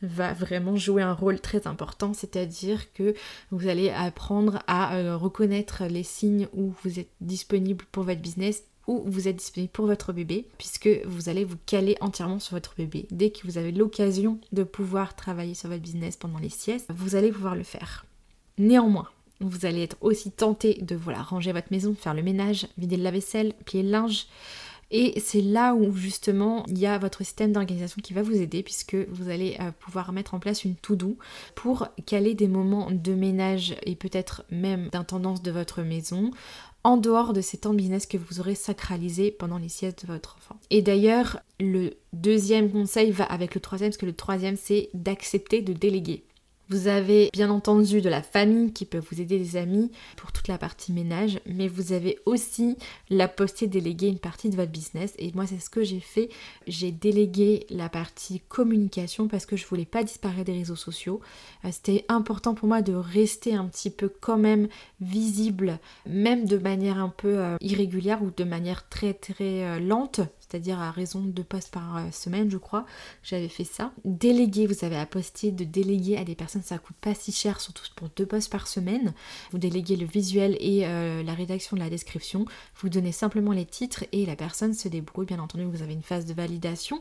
va 0.02 0.32
vraiment 0.32 0.76
jouer 0.76 1.02
un 1.02 1.12
rôle 1.12 1.40
très 1.40 1.66
important. 1.66 2.12
C'est-à-dire 2.12 2.92
que 2.92 3.14
vous 3.50 3.68
allez 3.68 3.90
apprendre 3.90 4.58
à 4.66 4.96
euh, 4.96 5.16
reconnaître 5.16 5.84
les 5.84 6.02
signes 6.02 6.48
où 6.52 6.74
vous 6.82 6.98
êtes 6.98 7.10
disponible 7.20 7.84
pour 7.92 8.02
votre 8.02 8.20
business 8.20 8.64
vous 8.98 9.28
êtes 9.28 9.36
disponible 9.36 9.72
pour 9.72 9.86
votre 9.86 10.12
bébé, 10.12 10.46
puisque 10.58 10.88
vous 11.06 11.28
allez 11.28 11.44
vous 11.44 11.56
caler 11.66 11.96
entièrement 12.00 12.38
sur 12.38 12.54
votre 12.56 12.74
bébé. 12.76 13.06
Dès 13.10 13.30
que 13.30 13.46
vous 13.46 13.58
avez 13.58 13.72
l'occasion 13.72 14.38
de 14.52 14.62
pouvoir 14.62 15.14
travailler 15.14 15.54
sur 15.54 15.68
votre 15.68 15.82
business 15.82 16.16
pendant 16.16 16.38
les 16.38 16.48
siestes, 16.48 16.86
vous 16.90 17.14
allez 17.14 17.30
pouvoir 17.30 17.54
le 17.54 17.62
faire. 17.62 18.04
Néanmoins, 18.58 19.08
vous 19.40 19.64
allez 19.64 19.82
être 19.82 19.96
aussi 20.00 20.30
tenté 20.30 20.74
de 20.82 20.94
voilà, 20.94 21.22
ranger 21.22 21.52
votre 21.52 21.68
maison, 21.70 21.94
faire 21.94 22.14
le 22.14 22.22
ménage, 22.22 22.66
vider 22.76 22.96
le 22.96 23.02
lave-vaisselle, 23.02 23.54
plier 23.64 23.82
le 23.82 23.90
linge. 23.90 24.26
Et 24.92 25.20
c'est 25.20 25.40
là 25.40 25.74
où 25.74 25.94
justement 25.94 26.64
il 26.66 26.78
y 26.78 26.86
a 26.86 26.98
votre 26.98 27.22
système 27.22 27.52
d'organisation 27.52 28.02
qui 28.02 28.12
va 28.12 28.22
vous 28.22 28.42
aider 28.42 28.64
puisque 28.64 28.96
vous 29.10 29.28
allez 29.28 29.56
euh, 29.60 29.70
pouvoir 29.78 30.12
mettre 30.12 30.34
en 30.34 30.40
place 30.40 30.64
une 30.64 30.74
to-do 30.74 31.16
pour 31.54 31.86
caler 32.06 32.34
des 32.34 32.48
moments 32.48 32.90
de 32.90 33.14
ménage 33.14 33.76
et 33.84 33.94
peut-être 33.94 34.42
même 34.50 34.88
d'intendance 34.88 35.42
de 35.42 35.52
votre 35.52 35.82
maison 35.82 36.32
en 36.84 36.96
dehors 36.96 37.32
de 37.32 37.40
ces 37.40 37.58
temps 37.58 37.72
de 37.72 37.76
business 37.76 38.06
que 38.06 38.16
vous 38.16 38.40
aurez 38.40 38.54
sacralisés 38.54 39.30
pendant 39.30 39.58
les 39.58 39.68
siestes 39.68 40.06
de 40.06 40.12
votre 40.12 40.36
enfant. 40.36 40.56
Et 40.70 40.82
d'ailleurs, 40.82 41.40
le 41.58 41.94
deuxième 42.12 42.70
conseil 42.70 43.10
va 43.10 43.24
avec 43.24 43.54
le 43.54 43.60
troisième, 43.60 43.90
parce 43.90 43.98
que 43.98 44.06
le 44.06 44.14
troisième, 44.14 44.56
c'est 44.56 44.88
d'accepter 44.94 45.60
de 45.60 45.72
déléguer. 45.72 46.24
Vous 46.70 46.86
avez 46.86 47.30
bien 47.32 47.50
entendu 47.50 48.00
de 48.00 48.08
la 48.08 48.22
famille 48.22 48.72
qui 48.72 48.84
peut 48.84 49.02
vous 49.10 49.20
aider, 49.20 49.38
des 49.38 49.56
amis 49.56 49.90
pour 50.16 50.30
toute 50.30 50.46
la 50.46 50.56
partie 50.56 50.92
ménage, 50.92 51.40
mais 51.44 51.66
vous 51.66 51.92
avez 51.92 52.20
aussi 52.26 52.76
la 53.08 53.26
possibilité 53.26 53.66
de 53.66 53.72
déléguer 53.72 54.06
une 54.06 54.20
partie 54.20 54.50
de 54.50 54.54
votre 54.54 54.70
business. 54.70 55.12
Et 55.18 55.32
moi, 55.34 55.46
c'est 55.48 55.58
ce 55.58 55.68
que 55.68 55.82
j'ai 55.82 55.98
fait. 55.98 56.28
J'ai 56.68 56.92
délégué 56.92 57.66
la 57.70 57.88
partie 57.88 58.40
communication 58.48 59.26
parce 59.26 59.46
que 59.46 59.56
je 59.56 59.66
voulais 59.66 59.84
pas 59.84 60.04
disparaître 60.04 60.44
des 60.44 60.52
réseaux 60.52 60.76
sociaux. 60.76 61.20
Euh, 61.64 61.70
c'était 61.72 62.04
important 62.08 62.54
pour 62.54 62.68
moi 62.68 62.82
de 62.82 62.94
rester 62.94 63.56
un 63.56 63.66
petit 63.66 63.90
peu 63.90 64.08
quand 64.08 64.38
même 64.38 64.68
visible, 65.00 65.80
même 66.06 66.44
de 66.44 66.56
manière 66.56 66.98
un 66.98 67.08
peu 67.08 67.38
euh, 67.40 67.56
irrégulière 67.60 68.22
ou 68.22 68.30
de 68.30 68.44
manière 68.44 68.88
très 68.88 69.12
très 69.12 69.64
euh, 69.64 69.80
lente 69.80 70.20
c'est-à-dire 70.50 70.80
à 70.80 70.90
raison 70.90 71.20
de 71.20 71.42
postes 71.42 71.70
par 71.70 71.98
euh, 71.98 72.10
semaine, 72.10 72.50
je 72.50 72.56
crois. 72.56 72.84
J'avais 73.22 73.48
fait 73.48 73.64
ça. 73.64 73.92
Déléguer, 74.04 74.66
vous 74.66 74.84
avez 74.84 74.96
à 74.96 75.06
poster 75.06 75.52
de 75.52 75.64
déléguer 75.64 76.16
à 76.16 76.24
des 76.24 76.34
personnes, 76.34 76.62
ça 76.62 76.78
coûte 76.78 76.96
pas 77.00 77.14
si 77.14 77.30
cher, 77.30 77.60
surtout 77.60 77.84
pour 77.94 78.08
deux 78.16 78.26
postes 78.26 78.50
par 78.50 78.66
semaine. 78.66 79.14
Vous 79.52 79.58
déléguez 79.58 79.96
le 79.96 80.06
visuel 80.06 80.56
et 80.58 80.86
euh, 80.86 81.22
la 81.22 81.34
rédaction 81.34 81.76
de 81.76 81.82
la 81.82 81.90
description. 81.90 82.46
Vous 82.76 82.88
donnez 82.88 83.12
simplement 83.12 83.52
les 83.52 83.64
titres 83.64 84.04
et 84.12 84.26
la 84.26 84.34
personne 84.34 84.74
se 84.74 84.88
débrouille. 84.88 85.26
Bien 85.26 85.38
entendu, 85.38 85.64
vous 85.64 85.82
avez 85.82 85.92
une 85.92 86.02
phase 86.02 86.26
de 86.26 86.34
validation. 86.34 87.00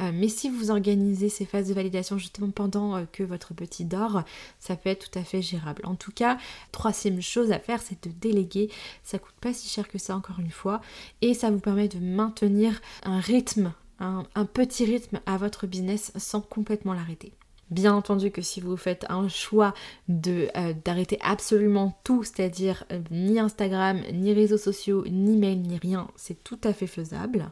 Euh, 0.00 0.10
mais 0.14 0.28
si 0.28 0.48
vous 0.48 0.70
organisez 0.70 1.28
ces 1.28 1.44
phases 1.44 1.68
de 1.68 1.74
validation 1.74 2.16
justement 2.16 2.50
pendant 2.50 3.04
que 3.12 3.22
votre 3.22 3.52
petit 3.52 3.84
dort, 3.84 4.22
ça 4.58 4.76
peut 4.76 4.88
être 4.90 5.10
tout 5.10 5.18
à 5.18 5.22
fait 5.22 5.42
gérable. 5.42 5.82
En 5.84 5.96
tout 5.96 6.12
cas, 6.12 6.38
troisième 6.72 7.20
chose 7.20 7.52
à 7.52 7.58
faire, 7.58 7.82
c'est 7.82 8.08
de 8.08 8.12
déléguer. 8.12 8.70
Ça 9.02 9.18
coûte 9.18 9.34
pas 9.40 9.52
si 9.52 9.68
cher 9.68 9.88
que 9.88 9.98
ça 9.98 10.16
encore 10.16 10.40
une 10.40 10.50
fois 10.50 10.80
et 11.20 11.34
ça 11.34 11.50
vous 11.50 11.60
permet 11.60 11.88
de 11.88 11.98
maintenir 11.98 12.80
un 13.02 13.20
rythme, 13.20 13.72
un, 13.98 14.24
petit 14.52 14.84
rythme 14.84 15.20
à 15.26 15.36
votre 15.36 15.66
business 15.66 16.12
sans 16.16 16.40
complètement 16.40 16.94
l'arrêter. 16.94 17.32
Bien 17.70 17.94
entendu 17.94 18.30
que 18.30 18.42
si 18.42 18.60
vous 18.60 18.76
faites 18.76 19.06
un 19.08 19.28
choix 19.28 19.74
de 20.08 20.48
euh, 20.56 20.72
d'arrêter 20.84 21.18
absolument 21.20 21.98
tout, 22.04 22.22
c'est-à-dire 22.22 22.84
euh, 22.92 23.00
ni 23.10 23.40
Instagram, 23.40 24.00
ni 24.12 24.32
réseaux 24.32 24.58
sociaux, 24.58 25.04
ni 25.08 25.36
mail, 25.36 25.62
ni 25.62 25.76
rien, 25.76 26.06
c'est 26.14 26.44
tout 26.44 26.60
à 26.62 26.72
fait 26.72 26.86
faisable. 26.86 27.50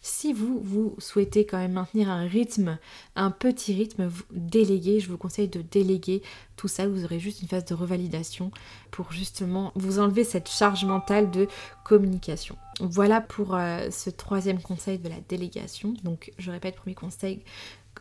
Si 0.00 0.32
vous, 0.32 0.60
vous 0.60 0.96
souhaitez 0.98 1.46
quand 1.46 1.58
même 1.58 1.72
maintenir 1.72 2.10
un 2.10 2.26
rythme, 2.26 2.78
un 3.14 3.30
petit 3.30 3.72
rythme, 3.72 4.06
vous 4.06 4.24
déléguez, 4.32 5.00
je 5.00 5.08
vous 5.08 5.16
conseille 5.16 5.48
de 5.48 5.62
déléguer 5.62 6.22
tout 6.56 6.68
ça, 6.68 6.88
vous 6.88 7.04
aurez 7.04 7.20
juste 7.20 7.42
une 7.42 7.48
phase 7.48 7.64
de 7.64 7.74
revalidation 7.74 8.50
pour 8.90 9.12
justement 9.12 9.72
vous 9.74 10.00
enlever 10.00 10.24
cette 10.24 10.50
charge 10.50 10.84
mentale 10.84 11.30
de 11.30 11.46
communication. 11.84 12.56
Voilà 12.82 13.20
pour 13.20 13.54
euh, 13.54 13.90
ce 13.90 14.10
troisième 14.10 14.60
conseil 14.60 14.98
de 14.98 15.08
la 15.08 15.20
délégation. 15.28 15.94
Donc 16.02 16.32
je 16.38 16.50
répète, 16.50 16.74
premier 16.74 16.96
conseil, 16.96 17.44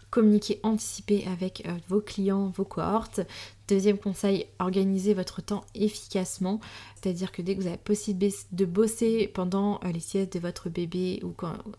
communiquer, 0.09 0.59
anticiper 0.63 1.27
avec 1.31 1.63
euh, 1.67 1.73
vos 1.87 2.01
clients, 2.01 2.51
vos 2.55 2.65
cohortes. 2.65 3.21
Deuxième 3.67 3.99
conseil, 3.99 4.47
organisez 4.57 5.13
votre 5.13 5.43
temps 5.43 5.63
efficacement. 5.75 6.59
C'est-à-dire 6.95 7.31
que 7.31 7.43
dès 7.43 7.55
que 7.55 7.61
vous 7.61 7.67
avez 7.67 7.77
possibilité 7.77 8.35
de 8.53 8.65
bosser 8.65 9.27
pendant 9.27 9.79
euh, 9.83 9.91
les 9.91 9.99
siestes 9.99 10.33
de 10.33 10.39
votre 10.39 10.67
bébé 10.69 11.19
ou 11.23 11.29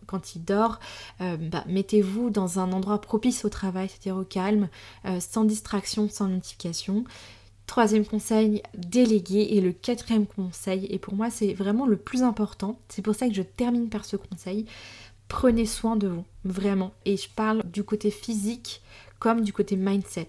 quand, 0.07 0.37
il 0.37 0.45
dort, 0.45 0.79
bah, 1.19 1.65
mettez-vous 1.67 2.31
dans 2.31 2.61
un 2.61 2.71
endroit 2.73 3.01
propice 3.01 3.45
au 3.45 3.49
travail, 3.49 3.89
c'est-à-dire 3.89 4.17
au 4.17 4.25
calme, 4.25 4.69
sans 5.19 5.45
distraction, 5.45 6.09
sans 6.09 6.29
notification. 6.29 7.05
Troisième 7.73 8.05
conseil, 8.05 8.63
déléguer. 8.75 9.55
Et 9.57 9.63
le 9.63 9.73
quatrième 9.73 10.27
conseil, 10.27 10.87
et 10.91 10.99
pour 10.99 11.15
moi 11.15 11.31
c'est 11.31 11.55
vraiment 11.55 11.87
le 11.87 11.97
plus 11.97 12.23
important, 12.23 12.79
c'est 12.91 13.01
pour 13.01 13.15
ça 13.15 13.27
que 13.29 13.33
je 13.33 13.41
termine 13.41 13.89
par 13.89 14.05
ce 14.05 14.17
conseil, 14.17 14.67
prenez 15.27 15.65
soin 15.65 15.97
de 15.97 16.09
vous, 16.09 16.25
vraiment. 16.45 16.93
Et 17.07 17.17
je 17.17 17.31
parle 17.31 17.63
du 17.65 17.83
côté 17.83 18.11
physique 18.11 18.83
comme 19.19 19.41
du 19.41 19.55
côté 19.55 19.77
mindset. 19.77 20.29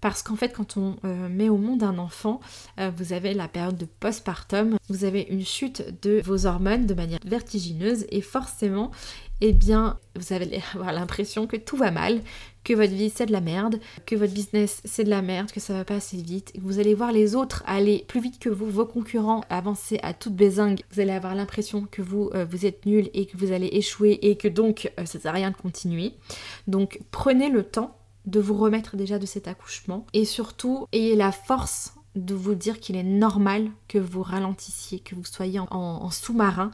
Parce 0.00 0.22
qu'en 0.22 0.36
fait, 0.36 0.54
quand 0.54 0.78
on 0.78 0.96
euh, 1.04 1.28
met 1.28 1.50
au 1.50 1.58
monde 1.58 1.82
un 1.82 1.98
enfant, 1.98 2.40
euh, 2.78 2.90
vous 2.96 3.12
avez 3.12 3.34
la 3.34 3.48
période 3.48 3.76
de 3.76 3.84
postpartum, 3.84 4.78
vous 4.88 5.04
avez 5.04 5.26
une 5.28 5.44
chute 5.44 6.00
de 6.02 6.22
vos 6.24 6.46
hormones 6.46 6.86
de 6.86 6.94
manière 6.94 7.18
vertigineuse 7.26 8.06
et 8.08 8.22
forcément, 8.22 8.90
eh 9.42 9.52
bien, 9.52 9.98
vous 10.16 10.32
avoir 10.74 10.92
l'impression 10.92 11.46
que 11.46 11.56
tout 11.56 11.76
va 11.76 11.90
mal, 11.90 12.22
que 12.64 12.74
votre 12.74 12.92
vie 12.92 13.10
c'est 13.10 13.26
de 13.26 13.32
la 13.32 13.40
merde, 13.40 13.80
que 14.06 14.16
votre 14.16 14.32
business 14.32 14.80
c'est 14.84 15.04
de 15.04 15.10
la 15.10 15.22
merde, 15.22 15.50
que 15.50 15.60
ça 15.60 15.72
va 15.72 15.84
pas 15.84 15.96
assez 15.96 16.16
vite. 16.16 16.52
Vous 16.60 16.78
allez 16.78 16.94
voir 16.94 17.12
les 17.12 17.34
autres 17.34 17.62
aller 17.66 18.04
plus 18.08 18.20
vite 18.20 18.38
que 18.38 18.48
vous, 18.48 18.68
vos 18.68 18.86
concurrents 18.86 19.42
avancer 19.48 19.98
à 20.02 20.14
toute 20.14 20.34
bézingue. 20.34 20.80
Vous 20.92 21.00
allez 21.00 21.12
avoir 21.12 21.34
l'impression 21.34 21.86
que 21.90 22.02
vous, 22.02 22.30
euh, 22.34 22.44
vous 22.44 22.66
êtes 22.66 22.86
nul 22.86 23.10
et 23.14 23.26
que 23.26 23.36
vous 23.36 23.52
allez 23.52 23.68
échouer 23.72 24.18
et 24.22 24.36
que 24.36 24.48
donc 24.48 24.92
ça 24.98 25.18
sert 25.18 25.30
à 25.30 25.34
rien 25.34 25.50
de 25.50 25.56
continuer. 25.56 26.14
Donc 26.66 27.00
prenez 27.10 27.48
le 27.48 27.62
temps 27.62 27.96
de 28.26 28.40
vous 28.40 28.54
remettre 28.54 28.96
déjà 28.96 29.18
de 29.18 29.26
cet 29.26 29.48
accouchement 29.48 30.06
et 30.12 30.24
surtout 30.24 30.86
ayez 30.92 31.16
la 31.16 31.32
force 31.32 31.94
de 32.16 32.34
vous 32.34 32.54
dire 32.54 32.80
qu'il 32.80 32.96
est 32.96 33.04
normal 33.04 33.70
que 33.88 33.98
vous 33.98 34.22
ralentissiez, 34.22 34.98
que 34.98 35.14
vous 35.14 35.24
soyez 35.24 35.60
en, 35.60 36.10
sous-marin 36.10 36.70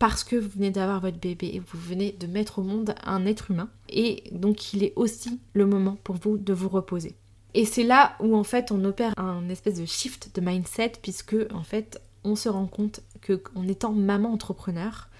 parce 0.00 0.24
que 0.24 0.34
vous 0.34 0.48
venez 0.48 0.70
d'avoir 0.70 0.98
votre 0.98 1.18
bébé 1.18 1.50
et 1.52 1.60
vous 1.60 1.78
venez 1.78 2.12
de 2.12 2.26
mettre 2.26 2.58
au 2.58 2.62
monde 2.62 2.94
un 3.04 3.26
être 3.26 3.50
humain. 3.50 3.68
Et 3.90 4.24
donc 4.32 4.72
il 4.72 4.82
est 4.82 4.94
aussi 4.96 5.38
le 5.52 5.66
moment 5.66 5.98
pour 6.02 6.16
vous 6.16 6.38
de 6.38 6.54
vous 6.54 6.70
reposer. 6.70 7.14
Et 7.52 7.66
c'est 7.66 7.82
là 7.82 8.16
où 8.18 8.34
en 8.34 8.42
fait 8.42 8.72
on 8.72 8.82
opère 8.84 9.12
un 9.18 9.46
espèce 9.50 9.78
de 9.78 9.84
shift 9.84 10.34
de 10.34 10.40
mindset 10.40 10.92
puisque 11.02 11.36
en 11.52 11.62
fait 11.62 12.00
on 12.24 12.34
se 12.34 12.48
rend 12.48 12.66
compte 12.66 13.00
que 13.20 13.42
en 13.54 13.68
étant 13.68 13.92
maman 13.92 14.32
entrepreneur, 14.32 15.10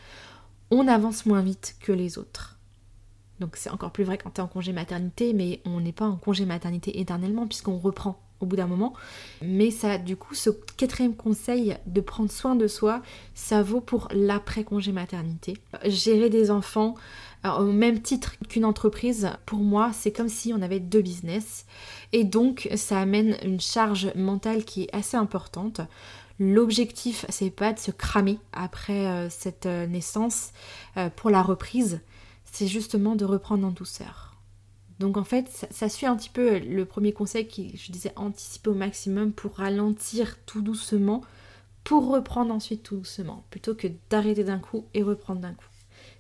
on 0.71 0.89
avance 0.89 1.27
moins 1.27 1.43
vite 1.43 1.77
que 1.81 1.93
les 1.93 2.17
autres. 2.17 2.59
Donc 3.39 3.57
c'est 3.57 3.71
encore 3.71 3.93
plus 3.93 4.05
vrai 4.05 4.17
quand 4.17 4.31
tu 4.31 4.41
es 4.41 4.45
en 4.45 4.49
congé 4.49 4.73
maternité, 4.73 5.35
mais 5.35 5.61
on 5.67 5.81
n'est 5.81 5.93
pas 5.93 6.07
en 6.07 6.17
congé 6.17 6.47
maternité 6.47 7.01
éternellement 7.01 7.47
puisqu'on 7.47 7.79
reprend 7.79 8.19
au 8.41 8.47
bout 8.47 8.57
d'un 8.57 8.67
moment. 8.67 8.95
Mais 9.43 9.71
ça, 9.71 9.99
du 9.99 10.17
coup, 10.17 10.35
ce 10.35 10.51
quatrième 10.77 11.15
conseil 11.15 11.77
de 11.87 12.01
prendre 12.01 12.31
soin 12.31 12.57
de 12.57 12.67
soi, 12.67 13.03
ça 13.35 13.63
vaut 13.63 13.81
pour 13.81 14.09
l'après-congé 14.13 14.93
maternité. 14.93 15.57
Gérer 15.85 16.31
des 16.31 16.51
enfants 16.51 16.95
au 17.45 17.65
même 17.65 18.03
titre 18.03 18.37
qu'une 18.49 18.65
entreprise, 18.65 19.31
pour 19.47 19.61
moi, 19.61 19.93
c'est 19.95 20.13
comme 20.13 20.29
si 20.29 20.53
on 20.53 20.61
avait 20.61 20.81
deux 20.81 21.01
business. 21.01 21.65
Et 22.13 22.25
donc, 22.25 22.69
ça 22.77 22.99
amène 22.99 23.37
une 23.43 23.61
charge 23.61 24.13
mentale 24.15 24.65
qui 24.65 24.83
est 24.83 24.95
assez 24.95 25.17
importante. 25.17 25.81
L'objectif, 26.39 27.27
c'est 27.29 27.51
pas 27.51 27.73
de 27.73 27.79
se 27.79 27.91
cramer 27.91 28.39
après 28.53 29.07
euh, 29.07 29.29
cette 29.29 29.67
euh, 29.67 29.87
naissance 29.87 30.53
euh, 30.97 31.11
pour 31.15 31.29
la 31.29 31.43
reprise, 31.43 32.01
c'est 32.51 32.67
justement 32.67 33.15
de 33.15 33.27
reprendre 33.27 33.67
en 33.67 33.71
douceur. 33.71 34.30
Donc 35.01 35.17
en 35.17 35.25
fait, 35.25 35.67
ça, 35.71 35.89
suit 35.89 36.05
un 36.05 36.15
petit 36.15 36.29
peu 36.29 36.59
le 36.59 36.85
premier 36.85 37.15
conseil 37.15 37.49
qui, 37.49 37.75
je 37.75 37.91
disais, 37.91 38.13
anticiper 38.17 38.69
au 38.69 38.75
maximum 38.75 39.33
pour 39.33 39.55
ralentir 39.57 40.37
tout 40.45 40.61
doucement, 40.61 41.23
pour 41.85 42.09
reprendre 42.09 42.53
ensuite 42.53 42.83
tout 42.83 42.99
doucement, 42.99 43.43
plutôt 43.49 43.75
que 43.75 43.89
d'arrêter 44.11 44.45
d'un 44.45 44.59
coup 44.59 44.85
et 44.93 45.03
reprendre 45.03 45.41
d'un 45.41 45.55
coup. 45.55 45.65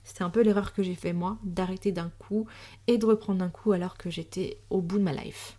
C'était 0.02 0.24
un 0.24 0.30
peu 0.30 0.40
l'erreur 0.40 0.72
que 0.72 0.82
j'ai 0.82 0.94
fait 0.94 1.12
moi, 1.12 1.36
d'arrêter 1.44 1.92
d'un 1.92 2.10
coup 2.18 2.46
et 2.86 2.96
de 2.96 3.04
reprendre 3.04 3.40
d'un 3.40 3.50
coup 3.50 3.72
alors 3.72 3.98
que 3.98 4.08
j'étais 4.08 4.56
au 4.70 4.80
bout 4.80 4.98
de 4.98 5.04
ma 5.04 5.12
life. 5.12 5.58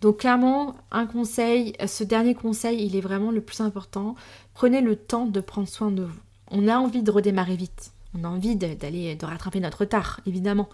Donc 0.00 0.18
clairement, 0.18 0.76
un 0.92 1.06
conseil, 1.06 1.74
ce 1.84 2.04
dernier 2.04 2.36
conseil, 2.36 2.86
il 2.86 2.94
est 2.94 3.00
vraiment 3.00 3.32
le 3.32 3.40
plus 3.40 3.62
important. 3.62 4.14
Prenez 4.54 4.80
le 4.80 4.94
temps 4.94 5.26
de 5.26 5.40
prendre 5.40 5.66
soin 5.66 5.90
de 5.90 6.04
vous. 6.04 6.20
On 6.52 6.68
a 6.68 6.78
envie 6.78 7.02
de 7.02 7.10
redémarrer 7.10 7.56
vite. 7.56 7.93
On 8.16 8.24
a 8.24 8.28
envie 8.28 8.56
d'aller 8.56 9.16
de 9.16 9.26
rattraper 9.26 9.60
notre 9.60 9.78
retard, 9.78 10.20
évidemment, 10.26 10.68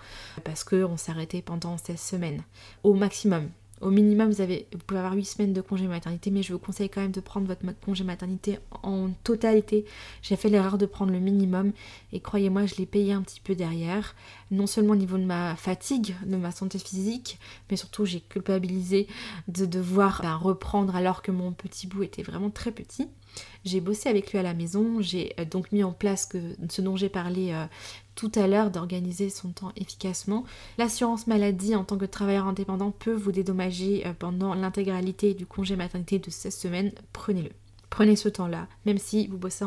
parce 0.44 0.62
qu'on 0.64 0.97
s'est 0.97 1.11
arrêté 1.11 1.42
pendant 1.42 1.78
16 1.78 1.99
semaines, 1.99 2.42
au 2.82 2.94
maximum. 2.94 3.49
Au 3.80 3.90
minimum, 3.90 4.30
vous, 4.30 4.42
avez, 4.42 4.68
pouvez 4.87 5.00
avoir 5.00 5.14
8 5.14 5.25
semaines 5.25 5.52
de 5.54 5.62
congé 5.62 5.87
maternité, 5.87 6.30
mais 6.30 6.42
je 6.42 6.52
vous 6.52 6.59
conseille 6.59 6.90
quand 6.90 7.00
même 7.00 7.12
de 7.12 7.20
prendre 7.20 7.47
votre 7.47 7.62
congé 7.80 8.04
maternité 8.04 8.59
en 8.82 9.09
totalité. 9.25 9.87
J'ai 10.20 10.37
fait 10.37 10.50
l'erreur 10.50 10.76
de 10.76 10.85
prendre 10.85 11.12
le 11.12 11.18
minimum 11.18 11.73
et 12.12 12.20
croyez-moi, 12.20 12.66
je 12.66 12.75
l'ai 12.75 12.85
payé 12.85 13.14
un 13.14 13.23
petit 13.23 13.40
peu 13.40 13.54
derrière. 13.54 14.14
Non 14.50 14.66
seulement 14.66 14.92
au 14.92 14.97
niveau 14.97 15.16
de 15.16 15.25
ma 15.25 15.56
fatigue, 15.56 16.14
de 16.26 16.37
ma 16.37 16.50
santé 16.50 16.78
physique, 16.78 17.38
mais 17.70 17.78
surtout 17.78 18.04
j'ai 18.04 18.20
culpabilisé 18.20 19.06
de 19.49 19.64
devoir 19.64 20.20
ben, 20.20 20.37
reprendre 20.37 20.94
alors 20.94 21.23
que 21.23 21.30
mon 21.30 21.52
petit 21.52 21.87
bout 21.87 22.02
était 22.02 22.23
vraiment 22.23 22.50
très 22.50 22.73
petit. 22.73 23.09
J'ai 23.65 23.81
bossé 23.81 24.09
avec 24.09 24.33
lui 24.33 24.39
à 24.39 24.43
la 24.43 24.55
maison, 24.55 25.01
j'ai 25.01 25.35
euh, 25.39 25.45
donc 25.45 25.71
mis 25.73 25.85
en 25.85 25.93
place 25.93 26.29
ce 26.69 26.81
dont 26.81 26.97
j'ai 26.97 27.09
parlé 27.09 27.53
euh, 27.53 27.67
tout 28.15 28.33
à 28.35 28.47
l'heure 28.47 28.71
d'organiser 28.71 29.29
son 29.31 29.51
temps 29.51 29.73
efficacement. 29.77 30.45
L'assurance 30.79 31.27
maladie 31.27 31.75
en 31.75 31.85
tant 31.85 31.99
que 31.99 32.07
travailleur 32.07 32.47
indépendant 32.47 32.91
peut 32.91 33.13
vous 33.13 33.33
dédommager 33.33 34.07
euh, 34.07 34.13
pendant 34.19 34.55
l'intégralité 34.55 35.35
du 35.35 35.47
congé 35.47 35.77
maternité 35.77 36.19
de 36.19 36.31
16 36.31 36.57
semaines. 36.57 36.93
Prenez-le. 37.13 37.51
Prenez 37.91 38.17
ce 38.17 38.29
temps-là, 38.29 38.69
même 38.87 38.99
si 38.99 39.27
vous 39.27 39.37
bossez 39.37 39.65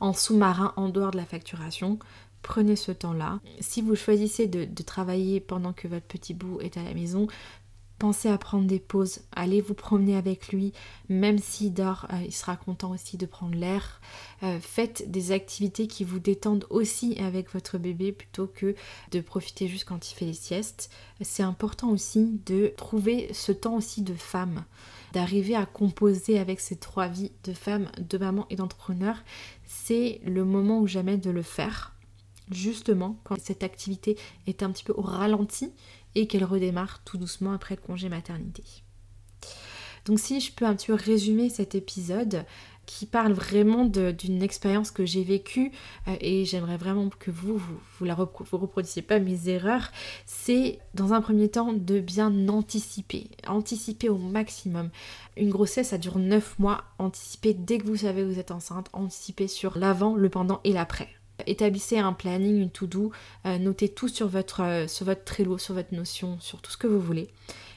en, 0.00 0.12
sous-marin 0.14 0.72
en 0.76 0.88
dehors 0.88 1.10
de 1.10 1.18
la 1.18 1.26
facturation. 1.26 1.98
Prenez 2.40 2.76
ce 2.76 2.92
temps-là. 2.92 3.40
Si 3.60 3.82
vous 3.82 3.94
choisissez 3.94 4.46
de 4.46 4.82
travailler 4.82 5.38
pendant 5.38 5.74
que 5.74 5.86
votre 5.86 6.06
petit 6.06 6.32
bout 6.32 6.60
est 6.62 6.78
à 6.78 6.82
la 6.82 6.94
maison, 6.94 7.26
Pensez 7.98 8.28
à 8.28 8.38
prendre 8.38 8.66
des 8.66 8.78
pauses, 8.78 9.22
allez 9.32 9.60
vous 9.60 9.74
promener 9.74 10.16
avec 10.16 10.48
lui, 10.52 10.72
même 11.08 11.38
s'il 11.38 11.74
dort, 11.74 12.06
euh, 12.12 12.22
il 12.24 12.32
sera 12.32 12.56
content 12.56 12.92
aussi 12.92 13.16
de 13.16 13.26
prendre 13.26 13.56
l'air. 13.56 14.00
Euh, 14.44 14.60
faites 14.60 15.10
des 15.10 15.32
activités 15.32 15.88
qui 15.88 16.04
vous 16.04 16.20
détendent 16.20 16.66
aussi 16.70 17.18
avec 17.18 17.52
votre 17.52 17.76
bébé 17.76 18.12
plutôt 18.12 18.46
que 18.46 18.76
de 19.10 19.20
profiter 19.20 19.66
juste 19.66 19.84
quand 19.84 20.12
il 20.12 20.14
fait 20.14 20.26
les 20.26 20.32
siestes. 20.32 20.90
C'est 21.22 21.42
important 21.42 21.90
aussi 21.90 22.40
de 22.46 22.72
trouver 22.76 23.30
ce 23.32 23.50
temps 23.50 23.74
aussi 23.74 24.02
de 24.02 24.14
femme, 24.14 24.64
d'arriver 25.12 25.56
à 25.56 25.66
composer 25.66 26.38
avec 26.38 26.60
ces 26.60 26.76
trois 26.76 27.08
vies 27.08 27.32
de 27.42 27.52
femme, 27.52 27.90
de 27.98 28.16
maman 28.16 28.46
et 28.48 28.54
d'entrepreneur. 28.54 29.16
C'est 29.66 30.20
le 30.24 30.44
moment 30.44 30.78
ou 30.78 30.86
jamais 30.86 31.16
de 31.16 31.30
le 31.30 31.42
faire 31.42 31.96
justement 32.50 33.18
quand 33.24 33.36
cette 33.40 33.62
activité 33.62 34.16
est 34.46 34.62
un 34.62 34.70
petit 34.70 34.84
peu 34.84 34.94
au 34.96 35.02
ralenti 35.02 35.72
et 36.14 36.26
qu'elle 36.26 36.44
redémarre 36.44 37.02
tout 37.04 37.18
doucement 37.18 37.52
après 37.52 37.76
le 37.76 37.80
congé 37.80 38.08
maternité. 38.08 38.64
Donc 40.04 40.18
si 40.18 40.40
je 40.40 40.52
peux 40.52 40.64
un 40.64 40.74
petit 40.74 40.86
peu 40.86 40.94
résumer 40.94 41.50
cet 41.50 41.74
épisode 41.74 42.44
qui 42.88 43.04
parle 43.04 43.34
vraiment 43.34 43.84
d'une 43.84 44.42
expérience 44.42 44.90
que 44.90 45.04
j'ai 45.04 45.22
vécue 45.22 45.72
euh, 46.08 46.16
et 46.22 46.46
j'aimerais 46.46 46.78
vraiment 46.78 47.10
que 47.10 47.30
vous, 47.30 47.58
vous, 47.58 48.04
la 48.06 48.14
reproduisiez 48.14 49.02
pas 49.02 49.18
mes 49.18 49.50
erreurs, 49.50 49.92
c'est 50.24 50.78
dans 50.94 51.12
un 51.12 51.20
premier 51.20 51.50
temps 51.50 51.74
de 51.74 52.00
bien 52.00 52.48
anticiper, 52.48 53.28
anticiper 53.46 54.08
au 54.08 54.16
maximum. 54.16 54.88
Une 55.36 55.50
grossesse, 55.50 55.88
ça 55.88 55.98
dure 55.98 56.18
9 56.18 56.58
mois, 56.58 56.84
anticiper 56.98 57.52
dès 57.52 57.76
que 57.76 57.86
vous 57.86 57.96
savez 57.96 58.22
que 58.22 58.28
vous 58.28 58.38
êtes 58.38 58.52
enceinte, 58.52 58.88
anticiper 58.94 59.48
sur 59.48 59.76
l'avant, 59.76 60.14
le 60.14 60.30
pendant 60.30 60.60
et 60.64 60.72
l'après. 60.72 61.17
Établissez 61.46 61.98
un 61.98 62.12
planning, 62.12 62.60
une 62.60 62.70
to-do, 62.70 63.12
euh, 63.46 63.58
notez 63.58 63.88
tout 63.88 64.08
sur 64.08 64.28
votre, 64.28 64.62
euh, 64.62 64.88
sur 64.88 65.06
votre 65.06 65.24
Trello, 65.24 65.58
sur 65.58 65.74
votre 65.74 65.94
notion, 65.94 66.38
sur 66.40 66.60
tout 66.60 66.70
ce 66.70 66.76
que 66.76 66.86
vous 66.86 67.00
voulez. 67.00 67.28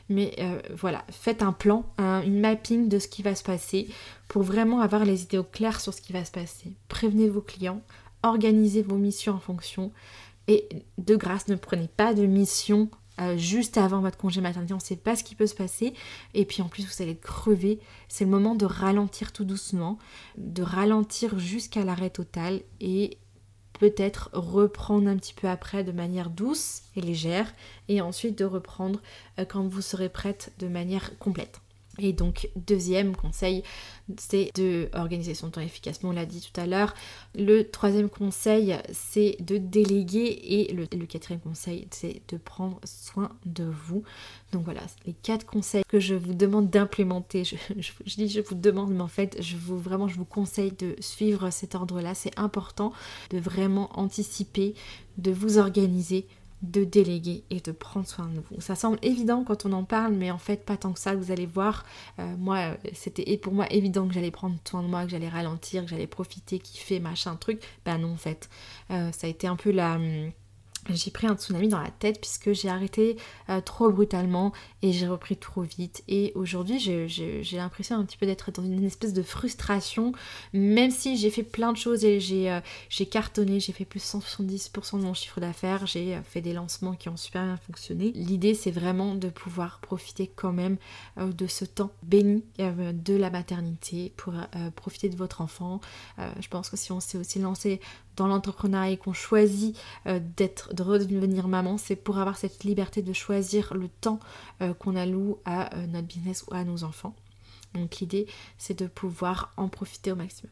Mais 0.09 0.33
euh, 0.39 0.59
voilà, 0.73 1.05
faites 1.09 1.41
un 1.41 1.53
plan, 1.53 1.85
une 1.97 2.41
mapping 2.41 2.89
de 2.89 2.99
ce 2.99 3.07
qui 3.07 3.21
va 3.21 3.33
se 3.33 3.43
passer 3.43 3.87
pour 4.27 4.41
vraiment 4.41 4.81
avoir 4.81 5.05
les 5.05 5.23
idées 5.23 5.37
au 5.37 5.43
clair 5.43 5.79
sur 5.79 5.93
ce 5.93 6.01
qui 6.01 6.11
va 6.11 6.25
se 6.25 6.31
passer. 6.31 6.73
Prévenez 6.89 7.29
vos 7.29 7.39
clients, 7.39 7.81
organisez 8.23 8.81
vos 8.81 8.97
missions 8.97 9.33
en 9.33 9.39
fonction. 9.39 9.91
Et 10.49 10.67
de 10.97 11.15
grâce, 11.15 11.47
ne 11.47 11.55
prenez 11.55 11.87
pas 11.87 12.13
de 12.13 12.25
mission 12.25 12.89
juste 13.37 13.77
avant 13.77 13.99
votre 13.99 14.17
congé 14.17 14.41
maternité, 14.41 14.73
on 14.73 14.77
ne 14.77 14.81
sait 14.81 14.95
pas 14.95 15.15
ce 15.15 15.23
qui 15.23 15.35
peut 15.35 15.45
se 15.45 15.53
passer. 15.53 15.93
Et 16.33 16.43
puis 16.43 16.63
en 16.63 16.67
plus, 16.67 16.87
vous 16.87 17.03
allez 17.03 17.15
crever. 17.15 17.79
C'est 18.09 18.25
le 18.25 18.31
moment 18.31 18.55
de 18.55 18.65
ralentir 18.65 19.31
tout 19.31 19.45
doucement, 19.45 19.99
de 20.37 20.63
ralentir 20.63 21.37
jusqu'à 21.37 21.85
l'arrêt 21.85 22.09
total 22.09 22.61
et 22.81 23.19
peut-être 23.81 24.29
reprendre 24.33 25.09
un 25.09 25.17
petit 25.17 25.33
peu 25.33 25.49
après 25.49 25.83
de 25.83 25.91
manière 25.91 26.29
douce 26.29 26.83
et 26.95 27.01
légère 27.01 27.51
et 27.87 27.99
ensuite 27.99 28.37
de 28.37 28.45
reprendre 28.45 29.01
euh, 29.39 29.43
quand 29.43 29.67
vous 29.67 29.81
serez 29.81 30.07
prête 30.07 30.53
de 30.59 30.67
manière 30.67 31.17
complète. 31.17 31.61
Et 32.03 32.13
donc, 32.13 32.49
deuxième 32.55 33.15
conseil, 33.15 33.61
c'est 34.17 34.49
de 34.55 34.89
organiser 34.93 35.35
son 35.35 35.51
temps 35.51 35.61
efficacement, 35.61 36.09
on 36.09 36.13
l'a 36.13 36.25
dit 36.25 36.41
tout 36.41 36.59
à 36.59 36.65
l'heure. 36.65 36.95
Le 37.35 37.61
troisième 37.61 38.09
conseil, 38.09 38.75
c'est 38.91 39.37
de 39.39 39.57
déléguer. 39.57 40.39
Et 40.43 40.73
le, 40.73 40.87
quatrième 41.05 41.41
conseil, 41.41 41.87
c'est 41.91 42.21
de 42.29 42.37
prendre 42.37 42.79
soin 42.85 43.29
de 43.45 43.65
vous. 43.65 44.03
Donc 44.51 44.63
voilà, 44.65 44.81
les 45.05 45.13
quatre 45.13 45.45
conseils 45.45 45.83
que 45.87 45.99
je 45.99 46.15
vous 46.15 46.33
demande 46.33 46.71
d'implémenter. 46.71 47.43
Je, 47.43 47.55
dis 48.17 48.27
je 48.27 48.41
vous 48.41 48.55
demande, 48.55 48.91
mais 48.91 49.01
en 49.01 49.07
fait, 49.07 49.37
je 49.39 49.55
vous 49.55 49.77
vraiment, 49.77 50.07
je 50.07 50.15
vous 50.15 50.25
conseille 50.25 50.71
de 50.71 50.95
suivre 50.99 51.51
cet 51.51 51.75
ordre-là. 51.75 52.15
C'est 52.15 52.37
important 52.37 52.93
de 53.29 53.37
vraiment 53.37 53.91
anticiper, 53.93 54.73
de 55.19 55.31
vous 55.31 55.59
organiser 55.59 56.25
de 56.61 56.83
déléguer 56.83 57.43
et 57.49 57.59
de 57.59 57.71
prendre 57.71 58.07
soin 58.07 58.27
de 58.27 58.39
vous. 58.39 58.61
Ça 58.61 58.75
semble 58.75 58.99
évident 59.01 59.43
quand 59.43 59.65
on 59.65 59.73
en 59.73 59.83
parle, 59.83 60.13
mais 60.13 60.31
en 60.31 60.37
fait 60.37 60.63
pas 60.65 60.77
tant 60.77 60.93
que 60.93 60.99
ça. 60.99 61.15
Vous 61.15 61.31
allez 61.31 61.45
voir, 61.45 61.85
euh, 62.19 62.35
moi 62.37 62.77
c'était 62.93 63.37
pour 63.37 63.53
moi 63.53 63.71
évident 63.71 64.07
que 64.07 64.13
j'allais 64.13 64.31
prendre 64.31 64.55
soin 64.67 64.83
de 64.83 64.87
moi, 64.87 65.03
que 65.03 65.09
j'allais 65.09 65.29
ralentir, 65.29 65.83
que 65.83 65.89
j'allais 65.89 66.07
profiter, 66.07 66.59
kiffer, 66.59 66.99
machin, 66.99 67.35
truc. 67.35 67.61
Ben 67.85 67.97
non 67.97 68.13
en 68.13 68.17
fait, 68.17 68.49
euh, 68.91 69.11
ça 69.11 69.27
a 69.27 69.29
été 69.29 69.47
un 69.47 69.55
peu 69.55 69.71
la 69.71 69.95
hum, 69.95 70.31
j'ai 70.89 71.11
pris 71.11 71.27
un 71.27 71.35
tsunami 71.35 71.67
dans 71.67 71.79
la 71.79 71.91
tête 71.91 72.19
puisque 72.19 72.53
j'ai 72.53 72.69
arrêté 72.69 73.17
euh, 73.49 73.61
trop 73.61 73.91
brutalement 73.91 74.51
et 74.81 74.91
j'ai 74.91 75.07
repris 75.07 75.37
trop 75.37 75.61
vite. 75.61 76.03
Et 76.07 76.31
aujourd'hui, 76.35 76.79
j'ai 76.79 77.57
l'impression 77.57 77.97
un 77.97 78.03
petit 78.03 78.17
peu 78.17 78.25
d'être 78.25 78.51
dans 78.51 78.63
une 78.63 78.83
espèce 78.83 79.13
de 79.13 79.21
frustration, 79.21 80.13
même 80.53 80.91
si 80.91 81.17
j'ai 81.17 81.29
fait 81.29 81.43
plein 81.43 81.71
de 81.71 81.77
choses 81.77 82.03
et 82.03 82.19
j'ai 82.19 82.51
euh, 82.51 82.59
cartonné, 83.09 83.59
j'ai 83.59 83.73
fait 83.73 83.85
plus 83.85 83.99
de 83.99 84.05
170% 84.05 84.99
de 84.99 85.03
mon 85.03 85.13
chiffre 85.13 85.39
d'affaires, 85.39 85.85
j'ai 85.85 86.15
euh, 86.15 86.23
fait 86.23 86.41
des 86.41 86.53
lancements 86.53 86.93
qui 86.93 87.09
ont 87.09 87.17
super 87.17 87.43
bien 87.43 87.57
fonctionné. 87.57 88.11
L'idée, 88.15 88.53
c'est 88.53 88.71
vraiment 88.71 89.15
de 89.15 89.29
pouvoir 89.29 89.79
profiter 89.79 90.31
quand 90.35 90.53
même 90.53 90.77
de 91.17 91.47
ce 91.47 91.65
temps 91.65 91.91
béni 92.03 92.43
de 92.57 93.15
la 93.15 93.29
maternité 93.29 94.13
pour 94.17 94.33
profiter 94.75 95.09
de 95.09 95.15
votre 95.15 95.41
enfant. 95.41 95.81
je 96.39 96.47
pense 96.47 96.69
que 96.69 96.77
si 96.77 96.91
on 96.91 96.99
s'est 96.99 97.17
aussi 97.17 97.39
lancé 97.39 97.79
dans 98.15 98.27
l'entrepreneuriat 98.27 98.91
et 98.91 98.97
qu'on 98.97 99.13
choisit 99.13 99.77
euh, 100.07 100.19
de 100.73 100.83
redevenir 100.83 101.47
maman, 101.47 101.77
c'est 101.77 101.95
pour 101.95 102.17
avoir 102.17 102.37
cette 102.37 102.63
liberté 102.63 103.01
de 103.01 103.13
choisir 103.13 103.73
le 103.73 103.87
temps 103.87 104.19
euh, 104.61 104.73
qu'on 104.73 104.95
alloue 104.95 105.37
à 105.45 105.75
euh, 105.75 105.87
notre 105.87 106.07
business 106.07 106.43
ou 106.49 106.53
à 106.53 106.63
nos 106.63 106.83
enfants. 106.83 107.15
Donc 107.73 107.97
l'idée, 107.97 108.27
c'est 108.57 108.77
de 108.77 108.87
pouvoir 108.87 109.53
en 109.57 109.69
profiter 109.69 110.11
au 110.11 110.15
maximum. 110.15 110.51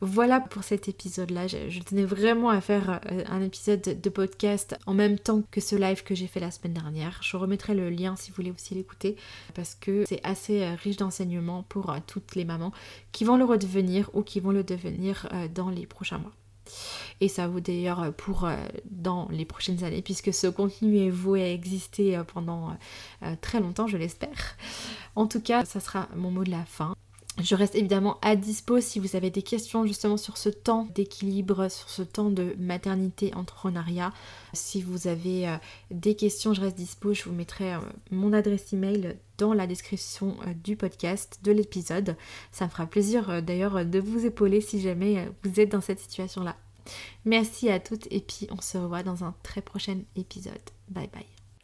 Voilà 0.00 0.40
pour 0.40 0.64
cet 0.64 0.88
épisode-là. 0.88 1.46
Je, 1.46 1.78
tenais 1.78 2.04
vraiment 2.04 2.48
à 2.50 2.60
faire 2.60 3.00
un 3.30 3.40
épisode 3.40 4.00
de 4.00 4.10
podcast 4.10 4.76
en 4.86 4.94
même 4.94 5.16
temps 5.16 5.44
que 5.52 5.60
ce 5.60 5.76
live 5.76 6.02
que 6.02 6.16
j'ai 6.16 6.26
fait 6.26 6.40
la 6.40 6.50
semaine 6.50 6.72
dernière. 6.72 7.20
Je 7.22 7.36
remettrai 7.36 7.72
le 7.72 7.88
lien 7.88 8.16
si 8.16 8.30
vous 8.30 8.36
voulez 8.36 8.50
aussi 8.50 8.74
l'écouter 8.74 9.14
parce 9.54 9.76
que 9.76 10.04
c'est 10.08 10.20
assez 10.24 10.66
riche 10.74 10.96
d'enseignements 10.96 11.62
pour 11.68 11.94
toutes 12.08 12.34
les 12.34 12.44
mamans 12.44 12.72
qui 13.12 13.24
vont 13.24 13.36
le 13.36 13.44
redevenir 13.44 14.10
ou 14.12 14.22
qui 14.22 14.40
vont 14.40 14.50
le 14.50 14.64
devenir 14.64 15.28
dans 15.54 15.70
les 15.70 15.86
prochains 15.86 16.18
mois. 16.18 16.32
Et 17.20 17.28
ça 17.28 17.46
vaut 17.46 17.60
d'ailleurs 17.60 18.12
pour 18.16 18.44
euh, 18.44 18.56
dans 18.90 19.28
les 19.30 19.44
prochaines 19.44 19.84
années, 19.84 20.02
puisque 20.02 20.32
ce 20.32 20.46
contenu 20.46 20.98
est 20.98 21.10
voué 21.10 21.42
à 21.42 21.52
exister 21.52 22.16
euh, 22.16 22.24
pendant 22.24 22.76
euh, 23.22 23.34
très 23.40 23.60
longtemps, 23.60 23.86
je 23.86 23.96
l'espère. 23.96 24.56
En 25.16 25.26
tout 25.26 25.40
cas, 25.40 25.64
ça 25.64 25.80
sera 25.80 26.08
mon 26.16 26.30
mot 26.30 26.44
de 26.44 26.50
la 26.50 26.64
fin. 26.64 26.94
Je 27.42 27.56
reste 27.56 27.74
évidemment 27.74 28.18
à 28.22 28.36
dispo 28.36 28.80
si 28.80 29.00
vous 29.00 29.16
avez 29.16 29.30
des 29.30 29.42
questions 29.42 29.86
justement 29.86 30.16
sur 30.16 30.36
ce 30.36 30.48
temps 30.48 30.86
d'équilibre, 30.94 31.68
sur 31.68 31.90
ce 31.90 32.02
temps 32.02 32.30
de 32.30 32.54
maternité 32.58 33.34
entrepreneuriat. 33.34 34.12
Si 34.52 34.80
vous 34.80 35.08
avez 35.08 35.52
des 35.90 36.14
questions, 36.14 36.54
je 36.54 36.60
reste 36.60 36.76
dispo. 36.76 37.12
Je 37.12 37.24
vous 37.24 37.32
mettrai 37.32 37.74
mon 38.12 38.32
adresse 38.32 38.72
email 38.72 39.16
dans 39.36 39.52
la 39.52 39.66
description 39.66 40.36
du 40.62 40.76
podcast, 40.76 41.40
de 41.42 41.50
l'épisode. 41.50 42.16
Ça 42.52 42.66
me 42.66 42.70
fera 42.70 42.86
plaisir 42.86 43.42
d'ailleurs 43.42 43.84
de 43.84 43.98
vous 43.98 44.24
épauler 44.24 44.60
si 44.60 44.80
jamais 44.80 45.28
vous 45.42 45.58
êtes 45.58 45.72
dans 45.72 45.80
cette 45.80 45.98
situation-là. 45.98 46.56
Merci 47.24 47.68
à 47.70 47.80
toutes 47.80 48.06
et 48.10 48.20
puis 48.20 48.46
on 48.50 48.60
se 48.60 48.78
revoit 48.78 49.02
dans 49.02 49.24
un 49.24 49.34
très 49.42 49.62
prochain 49.62 49.98
épisode. 50.16 50.54
Bye 50.88 51.08
bye. 51.12 51.33